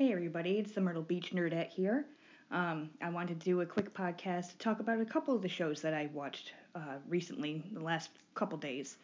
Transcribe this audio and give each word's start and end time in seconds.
Hey 0.00 0.12
everybody, 0.12 0.52
it's 0.52 0.72
the 0.72 0.80
Myrtle 0.80 1.02
Beach 1.02 1.32
Nerdette 1.34 1.68
here. 1.68 2.06
Um, 2.50 2.88
I 3.02 3.10
wanted 3.10 3.38
to 3.38 3.44
do 3.44 3.60
a 3.60 3.66
quick 3.66 3.92
podcast 3.92 4.48
to 4.52 4.56
talk 4.56 4.80
about 4.80 4.98
a 4.98 5.04
couple 5.04 5.36
of 5.36 5.42
the 5.42 5.48
shows 5.48 5.82
that 5.82 5.92
I 5.92 6.08
watched 6.14 6.54
uh, 6.74 6.96
recently, 7.06 7.62
the 7.70 7.84
last 7.84 8.08
couple 8.34 8.56
days. 8.56 8.96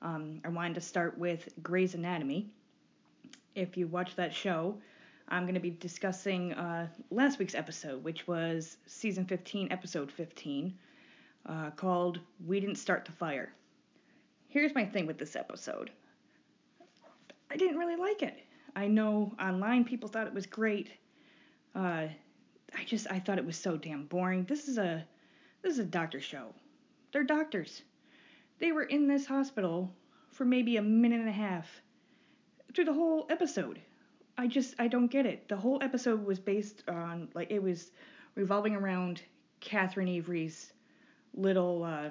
Um, 0.00 0.40
I 0.42 0.48
wanted 0.48 0.76
to 0.76 0.80
start 0.80 1.18
with 1.18 1.46
Grey's 1.62 1.94
Anatomy. 1.94 2.48
If 3.54 3.76
you 3.76 3.86
watch 3.86 4.16
that 4.16 4.32
show, 4.32 4.78
I'm 5.28 5.42
going 5.42 5.52
to 5.56 5.60
be 5.60 5.72
discussing 5.72 6.54
uh, 6.54 6.88
last 7.10 7.38
week's 7.38 7.54
episode, 7.54 8.02
which 8.02 8.26
was 8.26 8.78
season 8.86 9.26
15, 9.26 9.70
episode 9.70 10.10
15, 10.10 10.72
uh, 11.44 11.70
called 11.72 12.18
We 12.46 12.60
Didn't 12.60 12.76
Start 12.76 13.04
the 13.04 13.12
Fire. 13.12 13.52
Here's 14.48 14.74
my 14.74 14.86
thing 14.86 15.06
with 15.06 15.18
this 15.18 15.36
episode 15.36 15.90
I 17.50 17.58
didn't 17.58 17.76
really 17.76 17.96
like 17.96 18.22
it. 18.22 18.38
I 18.76 18.88
know 18.88 19.34
online 19.40 19.84
people 19.84 20.08
thought 20.08 20.26
it 20.26 20.34
was 20.34 20.46
great. 20.46 20.90
Uh, 21.74 22.08
I 22.74 22.84
just 22.86 23.06
I 23.10 23.18
thought 23.18 23.38
it 23.38 23.46
was 23.46 23.56
so 23.56 23.76
damn 23.76 24.06
boring. 24.06 24.44
This 24.44 24.68
is 24.68 24.78
a 24.78 25.04
this 25.62 25.74
is 25.74 25.78
a 25.78 25.84
doctor 25.84 26.20
show. 26.20 26.54
They're 27.12 27.24
doctors. 27.24 27.82
They 28.58 28.72
were 28.72 28.82
in 28.82 29.08
this 29.08 29.26
hospital 29.26 29.92
for 30.30 30.44
maybe 30.44 30.76
a 30.76 30.82
minute 30.82 31.20
and 31.20 31.28
a 31.28 31.32
half 31.32 31.66
through 32.74 32.84
the 32.84 32.94
whole 32.94 33.26
episode. 33.30 33.80
I 34.38 34.46
just 34.46 34.74
I 34.78 34.88
don't 34.88 35.10
get 35.10 35.26
it. 35.26 35.48
The 35.48 35.56
whole 35.56 35.82
episode 35.82 36.24
was 36.24 36.38
based 36.38 36.84
on 36.88 37.28
like 37.34 37.50
it 37.50 37.62
was 37.62 37.90
revolving 38.34 38.74
around 38.74 39.22
Catherine 39.60 40.08
Avery's 40.08 40.72
little 41.34 41.84
uh, 41.84 42.10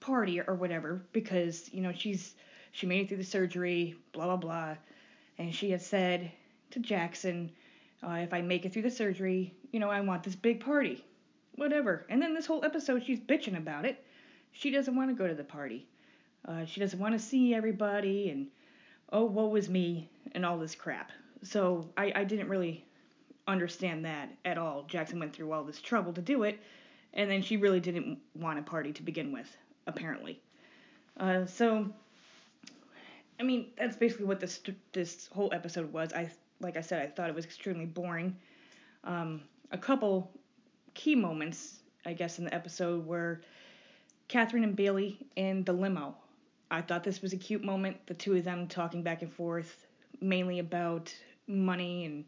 party 0.00 0.40
or 0.40 0.54
whatever 0.54 1.02
because 1.12 1.68
you 1.72 1.82
know 1.82 1.92
she's 1.92 2.34
she 2.72 2.86
made 2.86 3.02
it 3.02 3.08
through 3.08 3.18
the 3.18 3.24
surgery, 3.24 3.96
blah 4.12 4.26
blah 4.26 4.36
blah, 4.36 4.76
and 5.40 5.54
she 5.54 5.70
had 5.70 5.80
said 5.80 6.30
to 6.70 6.78
Jackson, 6.78 7.50
uh, 8.06 8.18
if 8.20 8.34
I 8.34 8.42
make 8.42 8.66
it 8.66 8.72
through 8.74 8.82
the 8.82 8.90
surgery, 8.90 9.54
you 9.72 9.80
know 9.80 9.88
I 9.88 10.00
want 10.02 10.22
this 10.22 10.36
big 10.36 10.60
party, 10.60 11.02
whatever. 11.56 12.04
And 12.10 12.20
then 12.20 12.34
this 12.34 12.46
whole 12.46 12.62
episode 12.62 13.04
she's 13.04 13.20
bitching 13.20 13.56
about 13.56 13.86
it. 13.86 14.04
She 14.52 14.70
doesn't 14.70 14.94
want 14.94 15.08
to 15.08 15.16
go 15.16 15.26
to 15.26 15.34
the 15.34 15.42
party. 15.42 15.86
Uh, 16.46 16.66
she 16.66 16.78
doesn't 16.78 16.98
want 16.98 17.14
to 17.14 17.18
see 17.18 17.54
everybody 17.54 18.28
and 18.28 18.48
oh 19.12 19.24
woe 19.24 19.54
is 19.56 19.70
me 19.70 20.10
and 20.32 20.44
all 20.44 20.58
this 20.58 20.74
crap. 20.74 21.10
So 21.42 21.88
I, 21.96 22.12
I 22.14 22.24
didn't 22.24 22.48
really 22.48 22.84
understand 23.48 24.04
that 24.04 24.28
at 24.44 24.58
all. 24.58 24.84
Jackson 24.88 25.18
went 25.18 25.34
through 25.34 25.52
all 25.52 25.64
this 25.64 25.80
trouble 25.80 26.12
to 26.12 26.20
do 26.20 26.42
it, 26.42 26.60
and 27.14 27.30
then 27.30 27.40
she 27.40 27.56
really 27.56 27.80
didn't 27.80 28.18
want 28.34 28.58
a 28.58 28.62
party 28.62 28.92
to 28.92 29.02
begin 29.02 29.32
with, 29.32 29.56
apparently. 29.86 30.38
Uh, 31.16 31.46
so, 31.46 31.88
I 33.40 33.42
mean, 33.42 33.68
that's 33.78 33.96
basically 33.96 34.26
what 34.26 34.38
this 34.38 34.60
this 34.92 35.28
whole 35.32 35.50
episode 35.52 35.92
was. 35.92 36.12
I 36.12 36.30
like 36.60 36.76
I 36.76 36.82
said, 36.82 37.02
I 37.02 37.06
thought 37.10 37.30
it 37.30 37.34
was 37.34 37.46
extremely 37.46 37.86
boring. 37.86 38.36
Um, 39.02 39.42
a 39.72 39.78
couple 39.78 40.30
key 40.92 41.14
moments, 41.14 41.80
I 42.04 42.12
guess, 42.12 42.38
in 42.38 42.44
the 42.44 42.54
episode 42.54 43.06
were 43.06 43.40
Catherine 44.28 44.64
and 44.64 44.76
Bailey 44.76 45.18
in 45.36 45.64
the 45.64 45.72
limo. 45.72 46.14
I 46.70 46.82
thought 46.82 47.02
this 47.02 47.22
was 47.22 47.32
a 47.32 47.36
cute 47.36 47.64
moment, 47.64 47.96
the 48.06 48.14
two 48.14 48.36
of 48.36 48.44
them 48.44 48.68
talking 48.68 49.02
back 49.02 49.22
and 49.22 49.32
forth, 49.32 49.86
mainly 50.20 50.58
about 50.58 51.12
money 51.48 52.04
and 52.04 52.24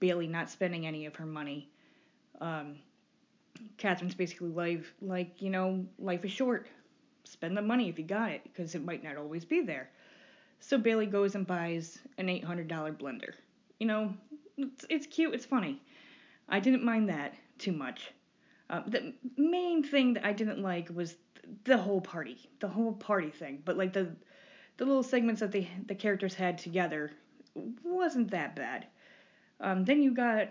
Bailey 0.00 0.28
not 0.28 0.48
spending 0.48 0.86
any 0.86 1.06
of 1.06 1.16
her 1.16 1.26
money. 1.26 1.68
Um, 2.40 2.76
Catherine's 3.76 4.14
basically 4.14 4.48
life, 4.48 4.94
like, 5.02 5.42
you 5.42 5.50
know, 5.50 5.84
life 5.98 6.24
is 6.24 6.32
short. 6.32 6.68
Spend 7.24 7.56
the 7.56 7.62
money 7.62 7.88
if 7.88 7.98
you 7.98 8.04
got 8.04 8.30
it, 8.30 8.42
because 8.44 8.74
it 8.74 8.84
might 8.84 9.04
not 9.04 9.16
always 9.16 9.44
be 9.44 9.60
there. 9.60 9.90
So 10.60 10.78
Bailey 10.78 11.06
goes 11.06 11.34
and 11.34 11.46
buys 11.46 11.98
an 12.18 12.26
$800 12.26 12.68
blender. 12.96 13.34
You 13.78 13.86
know, 13.86 14.14
it's, 14.56 14.84
it's 14.88 15.06
cute, 15.06 15.34
it's 15.34 15.46
funny. 15.46 15.80
I 16.48 16.60
didn't 16.60 16.84
mind 16.84 17.08
that 17.08 17.34
too 17.58 17.72
much. 17.72 18.12
Uh, 18.68 18.82
the 18.86 19.14
main 19.36 19.82
thing 19.82 20.14
that 20.14 20.24
I 20.24 20.32
didn't 20.32 20.62
like 20.62 20.88
was 20.92 21.16
the 21.64 21.78
whole 21.78 22.00
party, 22.00 22.38
the 22.60 22.68
whole 22.68 22.92
party 22.92 23.30
thing. 23.30 23.62
But 23.64 23.76
like 23.76 23.92
the 23.92 24.14
the 24.76 24.84
little 24.84 25.02
segments 25.02 25.40
that 25.40 25.52
the 25.52 25.66
the 25.86 25.94
characters 25.94 26.34
had 26.34 26.58
together 26.58 27.12
wasn't 27.84 28.30
that 28.32 28.56
bad. 28.56 28.86
Um, 29.60 29.84
then 29.84 30.02
you 30.02 30.12
got 30.12 30.48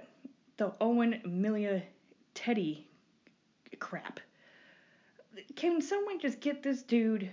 the 0.58 0.74
Owen 0.80 1.22
Amelia 1.26 1.84
Teddy 2.34 2.88
crap. 3.80 4.20
Can 5.56 5.82
someone 5.82 6.20
just 6.20 6.40
get 6.40 6.64
this 6.64 6.82
dude 6.82 7.30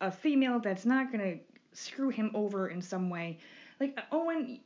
a 0.00 0.10
female 0.10 0.60
that's 0.60 0.84
not 0.84 1.10
gonna 1.10 1.36
screw 1.72 2.08
him 2.08 2.30
over 2.34 2.68
in 2.68 2.80
some 2.82 3.10
way? 3.10 3.38
Like 3.80 3.98
Owen, 4.12 4.60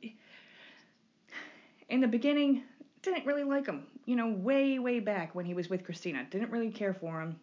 in 1.89 2.01
the 2.01 2.09
beginning, 2.09 2.63
didn't 3.03 3.27
really 3.27 3.45
like 3.45 3.67
him. 3.67 3.87
You 4.07 4.17
know, 4.17 4.29
way 4.29 4.79
way 4.79 5.01
back 5.01 5.35
when 5.35 5.45
he 5.45 5.55
was 5.55 5.69
with 5.69 5.85
Cristina, 5.85 6.27
didn't 6.31 6.51
really 6.51 6.71
care 6.71 6.95
for 6.95 7.21
him. 7.21 7.39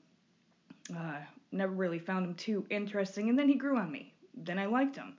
Uh, 0.95 1.19
never 1.51 1.73
really 1.73 1.99
found 1.99 2.25
him 2.25 2.35
too 2.35 2.65
interesting, 2.69 3.29
and 3.29 3.37
then 3.37 3.47
he 3.47 3.55
grew 3.55 3.77
on 3.77 3.91
me. 3.91 4.13
Then 4.35 4.59
I 4.59 4.65
liked 4.65 4.95
him. 4.95 5.15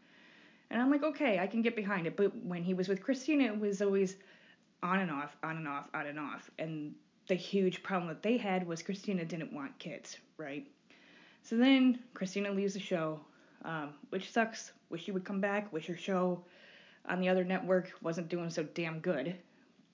And 0.70 0.80
I'm 0.80 0.90
like, 0.90 1.02
okay, 1.02 1.38
I 1.38 1.46
can 1.46 1.62
get 1.62 1.74
behind 1.74 2.06
it. 2.06 2.16
But 2.16 2.32
when 2.44 2.62
he 2.62 2.74
was 2.74 2.88
with 2.88 3.02
Cristina, 3.02 3.44
it 3.44 3.58
was 3.58 3.80
always 3.80 4.16
on 4.82 5.00
and 5.00 5.10
off, 5.10 5.36
on 5.42 5.56
and 5.56 5.66
off, 5.66 5.86
on 5.94 6.06
and 6.06 6.18
off. 6.18 6.50
And 6.58 6.94
the 7.26 7.34
huge 7.34 7.82
problem 7.82 8.08
that 8.08 8.22
they 8.22 8.36
had 8.36 8.66
was 8.66 8.82
Cristina 8.82 9.24
didn't 9.24 9.52
want 9.52 9.78
kids, 9.78 10.18
right? 10.36 10.66
So 11.42 11.56
then 11.56 12.00
Cristina 12.14 12.50
leaves 12.50 12.74
the 12.74 12.80
show, 12.80 13.20
um, 13.64 13.94
which 14.10 14.30
sucks. 14.30 14.72
Wish 14.90 15.04
she 15.04 15.12
would 15.12 15.24
come 15.24 15.40
back. 15.40 15.72
Wish 15.72 15.86
her 15.86 15.96
show 15.96 16.44
on 17.06 17.20
the 17.20 17.28
other 17.28 17.44
network 17.44 17.90
wasn't 18.02 18.28
doing 18.28 18.50
so 18.50 18.62
damn 18.62 19.00
good. 19.00 19.34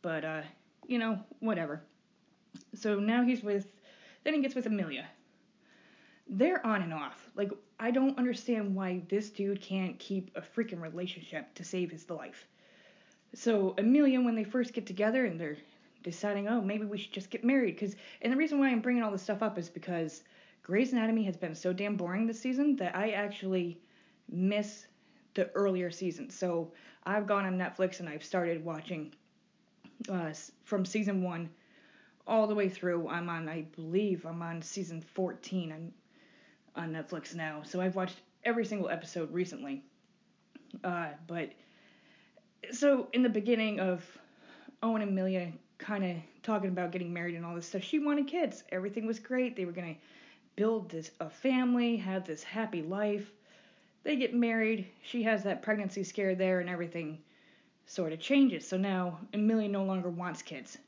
But, 0.02 0.24
uh, 0.24 0.42
you 0.86 0.98
know, 0.98 1.18
whatever. 1.40 1.82
So 2.74 2.98
now 2.98 3.22
he's 3.22 3.42
with, 3.42 3.66
then 4.22 4.34
he 4.34 4.40
gets 4.40 4.54
with 4.54 4.66
Amelia. 4.66 5.06
They're 6.28 6.64
on 6.66 6.82
and 6.82 6.92
off. 6.92 7.28
Like, 7.34 7.50
I 7.78 7.90
don't 7.90 8.18
understand 8.18 8.74
why 8.74 9.02
this 9.08 9.30
dude 9.30 9.60
can't 9.60 9.98
keep 9.98 10.30
a 10.36 10.40
freaking 10.40 10.80
relationship 10.80 11.54
to 11.54 11.64
save 11.64 11.90
his 11.90 12.08
life. 12.08 12.46
So 13.34 13.74
Amelia, 13.78 14.20
when 14.20 14.34
they 14.34 14.44
first 14.44 14.72
get 14.72 14.86
together 14.86 15.24
and 15.24 15.40
they're 15.40 15.56
deciding, 16.02 16.48
oh, 16.48 16.60
maybe 16.60 16.84
we 16.84 16.98
should 16.98 17.12
just 17.12 17.30
get 17.30 17.44
married, 17.44 17.74
because 17.74 17.96
and 18.22 18.32
the 18.32 18.36
reason 18.36 18.58
why 18.58 18.68
I'm 18.68 18.80
bringing 18.80 19.02
all 19.02 19.10
this 19.10 19.22
stuff 19.22 19.42
up 19.42 19.58
is 19.58 19.68
because 19.68 20.22
Grey's 20.64 20.92
Anatomy 20.92 21.24
has 21.24 21.36
been 21.36 21.54
so 21.54 21.72
damn 21.72 21.94
boring 21.94 22.26
this 22.26 22.40
season 22.40 22.74
that 22.76 22.96
I 22.96 23.10
actually 23.10 23.78
miss 24.30 24.86
the 25.34 25.50
earlier 25.50 25.90
seasons. 25.90 26.34
So 26.34 26.72
I've 27.04 27.26
gone 27.26 27.44
on 27.44 27.58
Netflix 27.58 28.00
and 28.00 28.08
I've 28.08 28.24
started 28.24 28.64
watching 28.64 29.12
uh, 30.10 30.32
from 30.64 30.86
season 30.86 31.22
one 31.22 31.50
all 32.26 32.46
the 32.46 32.54
way 32.54 32.70
through. 32.70 33.08
I'm 33.08 33.28
on, 33.28 33.46
I 33.46 33.66
believe, 33.76 34.24
I'm 34.24 34.40
on 34.40 34.62
season 34.62 35.02
14. 35.02 35.70
I'm 35.70 35.92
on 36.74 36.92
Netflix 36.92 37.34
now, 37.34 37.60
so 37.62 37.82
I've 37.82 37.94
watched 37.94 38.20
every 38.42 38.64
single 38.64 38.88
episode 38.88 39.30
recently. 39.32 39.84
Uh, 40.82 41.08
but 41.26 41.50
so 42.72 43.08
in 43.12 43.22
the 43.22 43.28
beginning 43.28 43.80
of 43.80 44.02
Owen 44.82 45.02
and 45.02 45.10
Amelia 45.10 45.52
kind 45.76 46.04
of 46.04 46.16
talking 46.42 46.70
about 46.70 46.90
getting 46.90 47.12
married 47.12 47.34
and 47.34 47.44
all 47.44 47.54
this 47.54 47.68
stuff, 47.68 47.82
she 47.82 47.98
wanted 47.98 48.26
kids. 48.26 48.64
Everything 48.72 49.06
was 49.06 49.18
great. 49.18 49.56
They 49.56 49.66
were 49.66 49.72
gonna 49.72 49.96
build 50.56 50.90
this 50.90 51.10
a 51.20 51.30
family, 51.30 51.96
have 51.96 52.26
this 52.26 52.42
happy 52.42 52.82
life. 52.82 53.30
They 54.02 54.16
get 54.16 54.34
married. 54.34 54.86
She 55.02 55.22
has 55.22 55.42
that 55.44 55.62
pregnancy 55.62 56.04
scare 56.04 56.34
there, 56.34 56.60
and 56.60 56.68
everything 56.68 57.18
sort 57.86 58.12
of 58.12 58.20
changes. 58.20 58.66
So 58.66 58.76
now 58.76 59.18
Amelia 59.32 59.68
no 59.68 59.84
longer 59.84 60.10
wants 60.10 60.42
kids. 60.42 60.78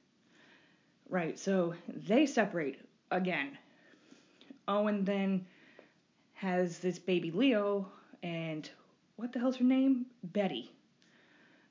Right. 1.08 1.38
So 1.38 1.74
they 1.88 2.26
separate 2.26 2.80
again. 3.10 3.56
Owen 4.68 5.04
then 5.04 5.46
has 6.34 6.78
this 6.78 6.98
baby 6.98 7.30
Leo, 7.30 7.86
and 8.22 8.68
what 9.16 9.32
the 9.32 9.38
hell's 9.38 9.56
her 9.56 9.64
name? 9.64 10.06
Betty, 10.24 10.70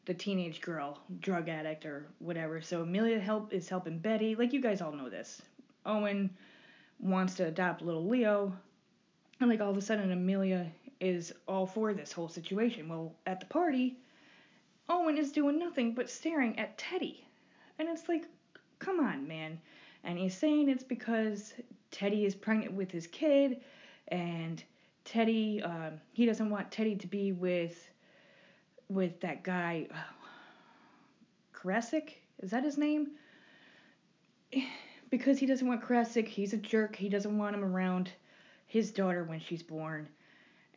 the 0.06 0.14
teenage 0.14 0.62
girl, 0.62 1.00
drug 1.20 1.50
addict 1.50 1.86
or 1.86 2.08
whatever. 2.20 2.62
So 2.62 2.82
Amelia 2.82 3.20
help 3.20 3.54
is 3.54 3.70
helping 3.70 4.00
Betty. 4.00 4.36
Like 4.36 4.54
you 4.54 4.62
guys 4.62 4.82
all 4.82 4.94
know 4.94 5.10
this. 5.10 5.42
Owen 5.86 6.32
wants 7.00 7.36
to 7.36 7.46
adopt 7.46 7.82
little 7.82 8.06
Leo, 8.06 8.54
and 9.40 9.50
like 9.50 9.62
all 9.62 9.72
of 9.72 9.78
a 9.78 9.82
sudden 9.82 10.12
Amelia 10.12 10.72
is 11.00 11.34
all 11.48 11.66
for 11.66 11.94
this 11.94 12.12
whole 12.12 12.30
situation. 12.30 12.88
Well, 12.88 13.14
at 13.26 13.40
the 13.40 13.46
party, 13.46 13.98
Owen 14.90 15.18
is 15.18 15.32
doing 15.32 15.60
nothing 15.60 15.94
but 15.94 16.10
staring 16.10 16.58
at 16.60 16.78
Teddy, 16.78 17.26
and 17.80 17.90
it's 17.90 18.08
like, 18.08 18.26
come 18.80 19.00
on, 19.00 19.28
man. 19.28 19.60
And 20.04 20.20
he's 20.20 20.38
saying 20.38 20.70
it's 20.70 20.84
because 20.84 21.54
Teddy 21.92 22.26
is 22.26 22.36
pregnant 22.36 22.74
with 22.74 22.92
his 22.92 23.08
kid 23.08 23.62
and 24.10 24.64
Teddy, 25.04 25.62
um, 25.64 26.02
he 26.14 26.26
doesn't 26.26 26.50
want 26.50 26.72
Teddy 26.72 26.96
to 26.96 27.08
be 27.08 27.32
with 27.32 27.90
with 28.90 29.20
that 29.22 29.44
guy, 29.44 29.88
Koracick. 31.54 32.14
Is 32.40 32.52
that 32.52 32.64
his 32.64 32.78
name? 32.78 33.12
Because 35.10 35.38
he 35.38 35.46
doesn't 35.46 35.68
want 35.68 35.84
Koracick. 35.84 36.28
He's 36.28 36.54
a 36.54 36.58
jerk. 36.58 36.96
He 36.96 37.10
doesn't 37.10 37.38
want 37.38 37.56
him 37.56 37.64
around 37.64 38.12
his 38.68 38.92
daughter 38.92 39.24
when 39.24 39.40
she's 39.40 39.64
born. 39.64 40.08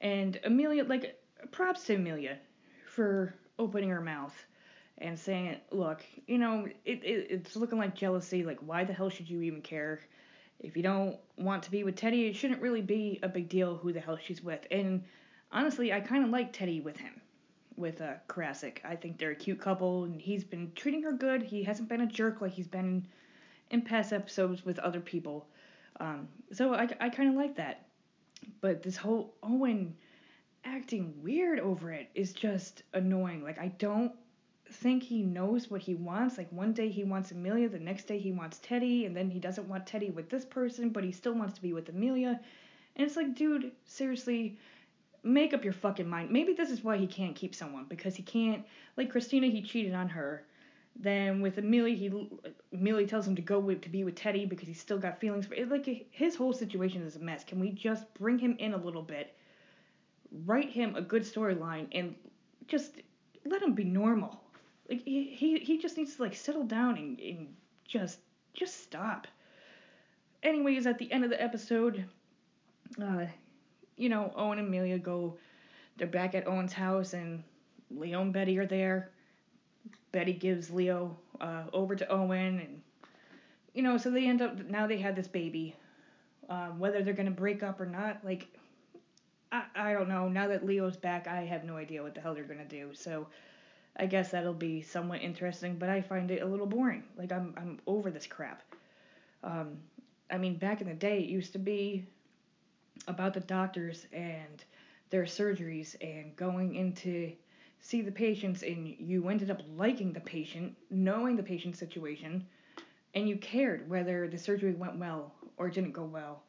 And 0.00 0.38
Amelia, 0.44 0.84
like, 0.84 1.18
props 1.50 1.84
to 1.84 1.94
Amelia 1.94 2.38
for 2.86 3.34
opening 3.58 3.90
her 3.90 4.00
mouth 4.00 4.34
and 4.98 5.18
saying, 5.18 5.56
"Look, 5.70 6.04
you 6.26 6.38
know, 6.38 6.66
it, 6.84 7.04
it 7.04 7.26
it's 7.30 7.56
looking 7.56 7.78
like 7.78 7.94
jealousy. 7.94 8.44
Like, 8.44 8.58
why 8.60 8.84
the 8.84 8.92
hell 8.92 9.10
should 9.10 9.28
you 9.28 9.42
even 9.42 9.62
care? 9.62 10.00
If 10.60 10.76
you 10.76 10.82
don't 10.82 11.16
want 11.36 11.62
to 11.64 11.70
be 11.70 11.84
with 11.84 11.96
Teddy, 11.96 12.26
it 12.26 12.34
shouldn't 12.36 12.60
really 12.60 12.82
be 12.82 13.20
a 13.22 13.28
big 13.28 13.48
deal 13.48 13.76
who 13.76 13.92
the 13.92 14.00
hell 14.00 14.18
she's 14.22 14.42
with." 14.42 14.66
And 14.70 15.04
honestly, 15.52 15.92
I 15.92 16.00
kind 16.00 16.24
of 16.24 16.30
like 16.30 16.52
Teddy 16.52 16.80
with 16.80 16.96
him, 16.96 17.20
with 17.76 18.00
uh, 18.00 18.14
Koracick. 18.28 18.84
I 18.84 18.96
think 18.96 19.18
they're 19.18 19.30
a 19.30 19.36
cute 19.36 19.60
couple, 19.60 20.04
and 20.04 20.20
he's 20.20 20.44
been 20.44 20.72
treating 20.74 21.02
her 21.02 21.12
good. 21.12 21.42
He 21.42 21.62
hasn't 21.62 21.88
been 21.88 22.00
a 22.00 22.06
jerk 22.06 22.40
like 22.40 22.52
he's 22.52 22.68
been 22.68 23.06
in 23.70 23.82
past 23.82 24.12
episodes 24.12 24.64
with 24.64 24.78
other 24.78 25.00
people. 25.00 25.46
Um, 26.00 26.28
so 26.52 26.74
I, 26.74 26.88
I 27.00 27.08
kind 27.08 27.28
of 27.28 27.34
like 27.34 27.56
that. 27.56 27.86
But 28.60 28.82
this 28.82 28.96
whole 28.96 29.34
Owen 29.42 29.96
acting 30.64 31.14
weird 31.22 31.60
over 31.60 31.92
it 31.92 32.08
is 32.14 32.32
just 32.32 32.82
annoying. 32.94 33.42
Like, 33.42 33.58
I 33.58 33.68
don't 33.78 34.12
think 34.70 35.02
he 35.02 35.22
knows 35.22 35.70
what 35.70 35.80
he 35.80 35.94
wants. 35.94 36.38
Like, 36.38 36.50
one 36.52 36.72
day 36.72 36.88
he 36.88 37.04
wants 37.04 37.32
Amelia, 37.32 37.68
the 37.68 37.78
next 37.78 38.06
day 38.06 38.18
he 38.18 38.32
wants 38.32 38.60
Teddy, 38.62 39.06
and 39.06 39.16
then 39.16 39.30
he 39.30 39.38
doesn't 39.38 39.68
want 39.68 39.86
Teddy 39.86 40.10
with 40.10 40.30
this 40.30 40.44
person, 40.44 40.90
but 40.90 41.04
he 41.04 41.12
still 41.12 41.34
wants 41.34 41.54
to 41.54 41.62
be 41.62 41.72
with 41.72 41.88
Amelia. 41.88 42.40
And 42.96 43.06
it's 43.06 43.16
like, 43.16 43.34
dude, 43.34 43.72
seriously, 43.84 44.58
make 45.22 45.54
up 45.54 45.64
your 45.64 45.72
fucking 45.72 46.08
mind. 46.08 46.30
Maybe 46.30 46.52
this 46.52 46.70
is 46.70 46.82
why 46.82 46.96
he 46.96 47.06
can't 47.06 47.36
keep 47.36 47.54
someone 47.54 47.86
because 47.88 48.14
he 48.14 48.22
can't. 48.22 48.64
Like 48.96 49.10
Cristina, 49.10 49.46
he 49.46 49.62
cheated 49.62 49.94
on 49.94 50.08
her. 50.08 50.44
Then 51.00 51.40
with 51.40 51.58
Amelia, 51.58 51.94
he 51.94 52.28
Amelia 52.72 53.06
tells 53.06 53.26
him 53.26 53.36
to 53.36 53.42
go 53.42 53.60
with, 53.60 53.82
to 53.82 53.88
be 53.88 54.02
with 54.02 54.16
Teddy 54.16 54.46
because 54.46 54.66
he's 54.66 54.80
still 54.80 54.98
got 54.98 55.20
feelings 55.20 55.46
for 55.46 55.54
it. 55.54 55.68
Like 55.68 56.08
his 56.10 56.34
whole 56.34 56.52
situation 56.52 57.02
is 57.02 57.14
a 57.14 57.20
mess. 57.20 57.44
Can 57.44 57.60
we 57.60 57.70
just 57.70 58.12
bring 58.14 58.38
him 58.38 58.56
in 58.58 58.74
a 58.74 58.76
little 58.76 59.02
bit, 59.02 59.36
write 60.44 60.70
him 60.70 60.96
a 60.96 61.00
good 61.00 61.22
storyline, 61.22 61.86
and 61.92 62.16
just 62.66 62.94
let 63.44 63.62
him 63.62 63.74
be 63.74 63.84
normal? 63.84 64.40
Like 64.88 65.02
he 65.04 65.58
he, 65.58 65.78
just 65.78 65.96
needs 65.96 66.16
to 66.16 66.22
like 66.22 66.34
settle 66.34 66.64
down 66.64 66.96
and, 66.96 67.20
and 67.20 67.54
just 67.86 68.18
just 68.52 68.82
stop. 68.82 69.28
Anyways, 70.42 70.86
at 70.86 70.98
the 70.98 71.12
end 71.12 71.22
of 71.22 71.30
the 71.30 71.40
episode, 71.40 72.06
uh, 73.00 73.26
you 73.96 74.08
know, 74.08 74.32
Owen 74.34 74.58
and 74.58 74.66
Amelia 74.66 74.98
go. 74.98 75.36
They're 75.96 76.06
back 76.06 76.34
at 76.34 76.46
Owen's 76.46 76.72
house, 76.72 77.12
and 77.12 77.42
Leo 77.90 78.22
and 78.22 78.32
Betty 78.32 78.58
are 78.58 78.66
there 78.66 79.10
Betty 80.12 80.32
gives 80.32 80.70
Leo 80.70 81.16
uh, 81.40 81.64
over 81.72 81.94
to 81.94 82.08
Owen, 82.08 82.60
and 82.60 82.82
you 83.74 83.82
know, 83.82 83.98
so 83.98 84.10
they 84.10 84.26
end 84.26 84.42
up 84.42 84.58
now 84.68 84.86
they 84.86 84.98
have 84.98 85.16
this 85.16 85.28
baby. 85.28 85.76
Um, 86.48 86.78
whether 86.78 87.02
they're 87.02 87.14
gonna 87.14 87.30
break 87.30 87.62
up 87.62 87.80
or 87.80 87.86
not, 87.86 88.24
like 88.24 88.48
I 89.52 89.64
I 89.74 89.92
don't 89.92 90.08
know. 90.08 90.28
Now 90.28 90.48
that 90.48 90.64
Leo's 90.64 90.96
back, 90.96 91.26
I 91.26 91.42
have 91.42 91.64
no 91.64 91.76
idea 91.76 92.02
what 92.02 92.14
the 92.14 92.20
hell 92.20 92.34
they're 92.34 92.44
gonna 92.44 92.64
do. 92.64 92.90
So 92.94 93.26
I 93.96 94.06
guess 94.06 94.30
that'll 94.30 94.54
be 94.54 94.82
somewhat 94.82 95.20
interesting, 95.22 95.76
but 95.76 95.88
I 95.88 96.00
find 96.00 96.30
it 96.30 96.42
a 96.42 96.46
little 96.46 96.66
boring. 96.66 97.02
Like 97.16 97.32
I'm 97.32 97.54
I'm 97.56 97.78
over 97.86 98.10
this 98.10 98.26
crap. 98.26 98.62
Um, 99.42 99.78
I 100.30 100.38
mean, 100.38 100.56
back 100.56 100.80
in 100.80 100.88
the 100.88 100.94
day, 100.94 101.20
it 101.20 101.28
used 101.28 101.52
to 101.52 101.58
be 101.58 102.04
about 103.06 103.34
the 103.34 103.40
doctors 103.40 104.06
and 104.12 104.64
their 105.10 105.24
surgeries 105.24 105.96
and 106.00 106.36
going 106.36 106.74
into 106.74 107.32
see 107.80 108.02
the 108.02 108.12
patients 108.12 108.62
and 108.62 108.88
you 108.98 109.28
ended 109.28 109.50
up 109.50 109.62
liking 109.76 110.12
the 110.12 110.20
patient, 110.20 110.76
knowing 110.90 111.36
the 111.36 111.42
patient's 111.42 111.78
situation, 111.78 112.46
and 113.14 113.28
you 113.28 113.36
cared 113.36 113.88
whether 113.88 114.28
the 114.28 114.38
surgery 114.38 114.74
went 114.74 114.98
well 114.98 115.32
or 115.56 115.68
didn't 115.68 115.92
go 115.92 116.04
well. 116.04 116.42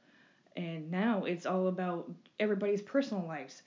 And 0.55 0.91
now 0.91 1.23
it's 1.23 1.45
all 1.45 1.67
about 1.67 2.11
everybody's 2.39 2.81
personal 2.81 3.25
lives. 3.25 3.61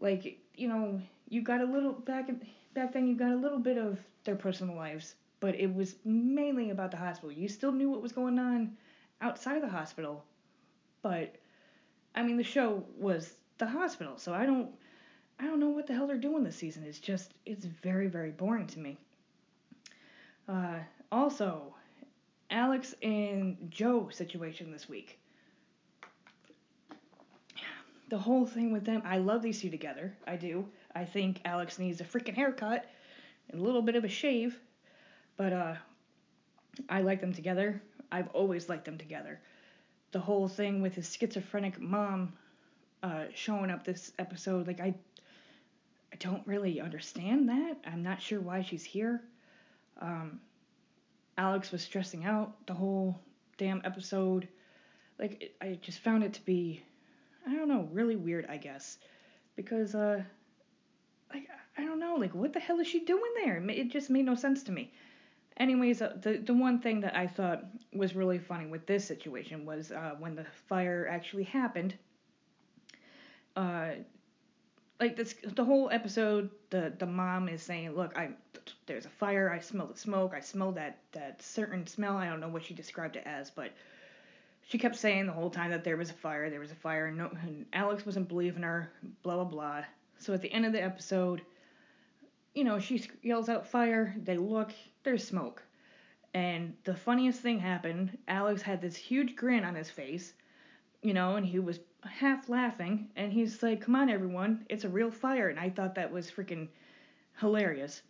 Like, 0.00 0.38
you 0.54 0.68
know, 0.68 1.00
you 1.28 1.42
got 1.42 1.60
a 1.60 1.64
little 1.64 1.92
back 1.92 2.28
back 2.74 2.92
then 2.92 3.06
you 3.06 3.16
got 3.16 3.32
a 3.32 3.36
little 3.36 3.58
bit 3.58 3.78
of 3.78 3.98
their 4.24 4.36
personal 4.36 4.76
lives, 4.76 5.14
but 5.40 5.54
it 5.54 5.74
was 5.74 5.96
mainly 6.04 6.70
about 6.70 6.90
the 6.90 6.96
hospital. 6.96 7.32
You 7.32 7.48
still 7.48 7.72
knew 7.72 7.90
what 7.90 8.02
was 8.02 8.12
going 8.12 8.38
on 8.38 8.76
outside 9.22 9.56
of 9.56 9.62
the 9.62 9.68
hospital, 9.68 10.24
but 11.02 11.34
I 12.14 12.22
mean 12.22 12.36
the 12.36 12.44
show 12.44 12.84
was 12.98 13.32
the 13.58 13.66
hospital, 13.66 14.18
so 14.18 14.34
I 14.34 14.44
don't 14.44 14.70
I 15.38 15.44
don't 15.44 15.60
know 15.60 15.68
what 15.68 15.86
the 15.86 15.94
hell 15.94 16.06
they're 16.06 16.16
doing 16.16 16.44
this 16.44 16.56
season. 16.56 16.84
It's 16.84 16.98
just, 16.98 17.32
it's 17.44 17.64
very, 17.64 18.06
very 18.06 18.30
boring 18.30 18.66
to 18.68 18.78
me. 18.78 18.96
Uh, 20.48 20.78
also, 21.12 21.74
Alex 22.50 22.94
and 23.02 23.56
Jo 23.70 24.08
situation 24.10 24.70
this 24.70 24.88
week. 24.88 25.18
The 28.08 28.18
whole 28.18 28.46
thing 28.46 28.72
with 28.72 28.84
them, 28.84 29.02
I 29.04 29.18
love 29.18 29.42
these 29.42 29.60
two 29.60 29.68
together. 29.68 30.16
I 30.26 30.36
do. 30.36 30.66
I 30.94 31.04
think 31.04 31.40
Alex 31.44 31.78
needs 31.78 32.00
a 32.00 32.04
freaking 32.04 32.34
haircut 32.34 32.86
and 33.50 33.60
a 33.60 33.64
little 33.64 33.82
bit 33.82 33.96
of 33.96 34.04
a 34.04 34.08
shave. 34.08 34.58
But 35.36 35.52
uh, 35.52 35.74
I 36.88 37.00
like 37.02 37.20
them 37.20 37.34
together. 37.34 37.82
I've 38.10 38.28
always 38.28 38.68
liked 38.68 38.84
them 38.84 38.96
together. 38.96 39.40
The 40.12 40.20
whole 40.20 40.48
thing 40.48 40.80
with 40.80 40.94
his 40.94 41.14
schizophrenic 41.14 41.80
mom 41.80 42.32
uh, 43.02 43.24
showing 43.34 43.70
up 43.70 43.84
this 43.84 44.12
episode, 44.18 44.66
like 44.66 44.80
I 44.80 44.94
I 46.16 46.24
don't 46.24 46.46
really 46.46 46.80
understand 46.80 47.50
that. 47.50 47.76
I'm 47.86 48.02
not 48.02 48.22
sure 48.22 48.40
why 48.40 48.62
she's 48.62 48.84
here. 48.84 49.20
Um, 50.00 50.40
Alex 51.36 51.70
was 51.70 51.82
stressing 51.82 52.24
out 52.24 52.66
the 52.66 52.72
whole 52.72 53.20
damn 53.58 53.82
episode. 53.84 54.48
Like, 55.18 55.54
I 55.60 55.78
just 55.82 55.98
found 55.98 56.24
it 56.24 56.32
to 56.34 56.44
be, 56.46 56.82
I 57.46 57.54
don't 57.54 57.68
know, 57.68 57.86
really 57.92 58.16
weird, 58.16 58.46
I 58.48 58.56
guess. 58.56 58.96
Because, 59.56 59.94
uh, 59.94 60.22
like, 61.34 61.48
I 61.76 61.84
don't 61.84 62.00
know, 62.00 62.14
like, 62.14 62.34
what 62.34 62.54
the 62.54 62.60
hell 62.60 62.80
is 62.80 62.86
she 62.86 63.04
doing 63.04 63.32
there? 63.44 63.62
It 63.68 63.90
just 63.90 64.08
made 64.08 64.24
no 64.24 64.34
sense 64.34 64.62
to 64.64 64.72
me. 64.72 64.94
Anyways, 65.58 66.00
uh, 66.00 66.16
the 66.22 66.38
the 66.38 66.54
one 66.54 66.80
thing 66.80 67.00
that 67.00 67.16
I 67.16 67.26
thought 67.26 67.64
was 67.92 68.14
really 68.14 68.38
funny 68.38 68.66
with 68.66 68.86
this 68.86 69.06
situation 69.06 69.66
was 69.66 69.90
uh, 69.90 70.14
when 70.18 70.34
the 70.34 70.46
fire 70.68 71.08
actually 71.10 71.44
happened. 71.44 71.94
Uh, 73.54 73.92
like 75.00 75.16
this 75.16 75.34
the 75.54 75.64
whole 75.64 75.90
episode 75.90 76.50
the 76.70 76.92
the 76.98 77.06
mom 77.06 77.48
is 77.48 77.62
saying 77.62 77.94
look 77.94 78.16
i 78.16 78.30
there's 78.86 79.06
a 79.06 79.10
fire. 79.10 79.50
I 79.50 79.60
smell 79.60 79.86
the 79.86 79.98
smoke. 79.98 80.32
I 80.34 80.40
smell 80.40 80.72
that 80.72 80.98
that 81.12 81.42
certain 81.42 81.86
smell. 81.86 82.16
I 82.16 82.26
don't 82.26 82.40
know 82.40 82.48
what 82.48 82.64
she 82.64 82.74
described 82.74 83.16
it 83.16 83.22
as 83.26 83.50
but 83.50 83.72
she 84.62 84.78
kept 84.78 84.96
saying 84.96 85.26
the 85.26 85.32
whole 85.32 85.50
time 85.50 85.70
that 85.70 85.84
there 85.84 85.96
was 85.96 86.10
a 86.10 86.14
fire 86.14 86.50
there 86.50 86.60
was 86.60 86.72
a 86.72 86.76
fire 86.76 87.06
and, 87.06 87.18
no, 87.18 87.30
and 87.42 87.66
alex 87.72 88.04
wasn't 88.04 88.28
believing 88.28 88.62
her 88.62 88.90
blah 89.22 89.36
blah 89.36 89.44
blah. 89.44 89.84
So 90.18 90.34
at 90.34 90.42
the 90.42 90.52
end 90.52 90.66
of 90.66 90.72
the 90.72 90.82
episode 90.82 91.42
you 92.54 92.64
know 92.64 92.78
she 92.78 93.04
yells 93.22 93.48
out 93.48 93.66
fire. 93.66 94.14
They 94.22 94.36
look 94.36 94.72
there's 95.04 95.26
smoke. 95.26 95.62
And 96.34 96.74
the 96.84 96.94
funniest 96.94 97.40
thing 97.40 97.60
happened 97.60 98.18
alex 98.28 98.62
had 98.62 98.80
this 98.80 98.96
huge 98.96 99.36
grin 99.36 99.64
on 99.64 99.74
his 99.74 99.90
face 99.90 100.34
you 101.02 101.14
know 101.14 101.36
and 101.36 101.46
he 101.46 101.58
was 101.58 101.78
half 102.06 102.48
laughing, 102.48 103.10
and 103.16 103.32
he's 103.32 103.62
like, 103.62 103.80
"Come 103.80 103.96
on, 103.96 104.08
everyone, 104.10 104.64
it's 104.68 104.84
a 104.84 104.88
real 104.88 105.10
fire," 105.10 105.48
and 105.48 105.58
I 105.58 105.70
thought 105.70 105.94
that 105.96 106.12
was 106.12 106.30
freaking 106.30 106.68
hilarious. 107.40 108.02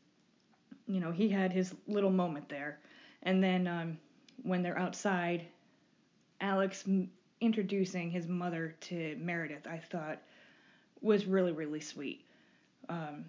You 0.87 1.01
know, 1.01 1.11
he 1.13 1.29
had 1.29 1.53
his 1.53 1.75
little 1.89 2.11
moment 2.11 2.49
there, 2.49 2.79
and 3.23 3.43
then 3.43 3.67
um, 3.67 3.99
when 4.43 4.63
they're 4.63 4.79
outside, 4.79 5.47
Alex 6.41 6.85
m- 6.87 7.11
introducing 7.41 8.11
his 8.11 8.27
mother 8.29 8.77
to 8.83 9.17
Meredith, 9.21 9.67
I 9.67 9.79
thought 9.79 10.21
was 11.01 11.27
really 11.27 11.53
really 11.53 11.81
sweet. 11.81 12.25
Um, 12.89 13.25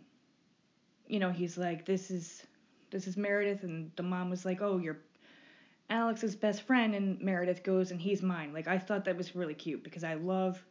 you 1.07 1.19
know, 1.19 1.31
he's 1.31 1.57
like, 1.57 1.86
"This 1.86 2.12
is." 2.12 2.43
This 2.89 3.05
is 3.05 3.17
Meredith, 3.17 3.63
and 3.63 3.91
the 3.97 4.03
mom 4.03 4.29
was 4.29 4.45
like, 4.45 4.62
"Oh, 4.62 4.77
you're 4.77 5.00
Alex's 5.89 6.36
best 6.36 6.63
friend 6.63 6.94
and 6.96 7.20
Meredith 7.22 7.63
goes 7.63 7.91
and 7.91 8.01
he's 8.01 8.22
mine. 8.22 8.53
Like 8.53 8.67
I 8.67 8.77
thought 8.77 9.06
that 9.06 9.17
was 9.17 9.36
really 9.36 9.53
cute 9.53 9.84
because 9.84 10.03
I 10.03 10.15
love 10.15 10.62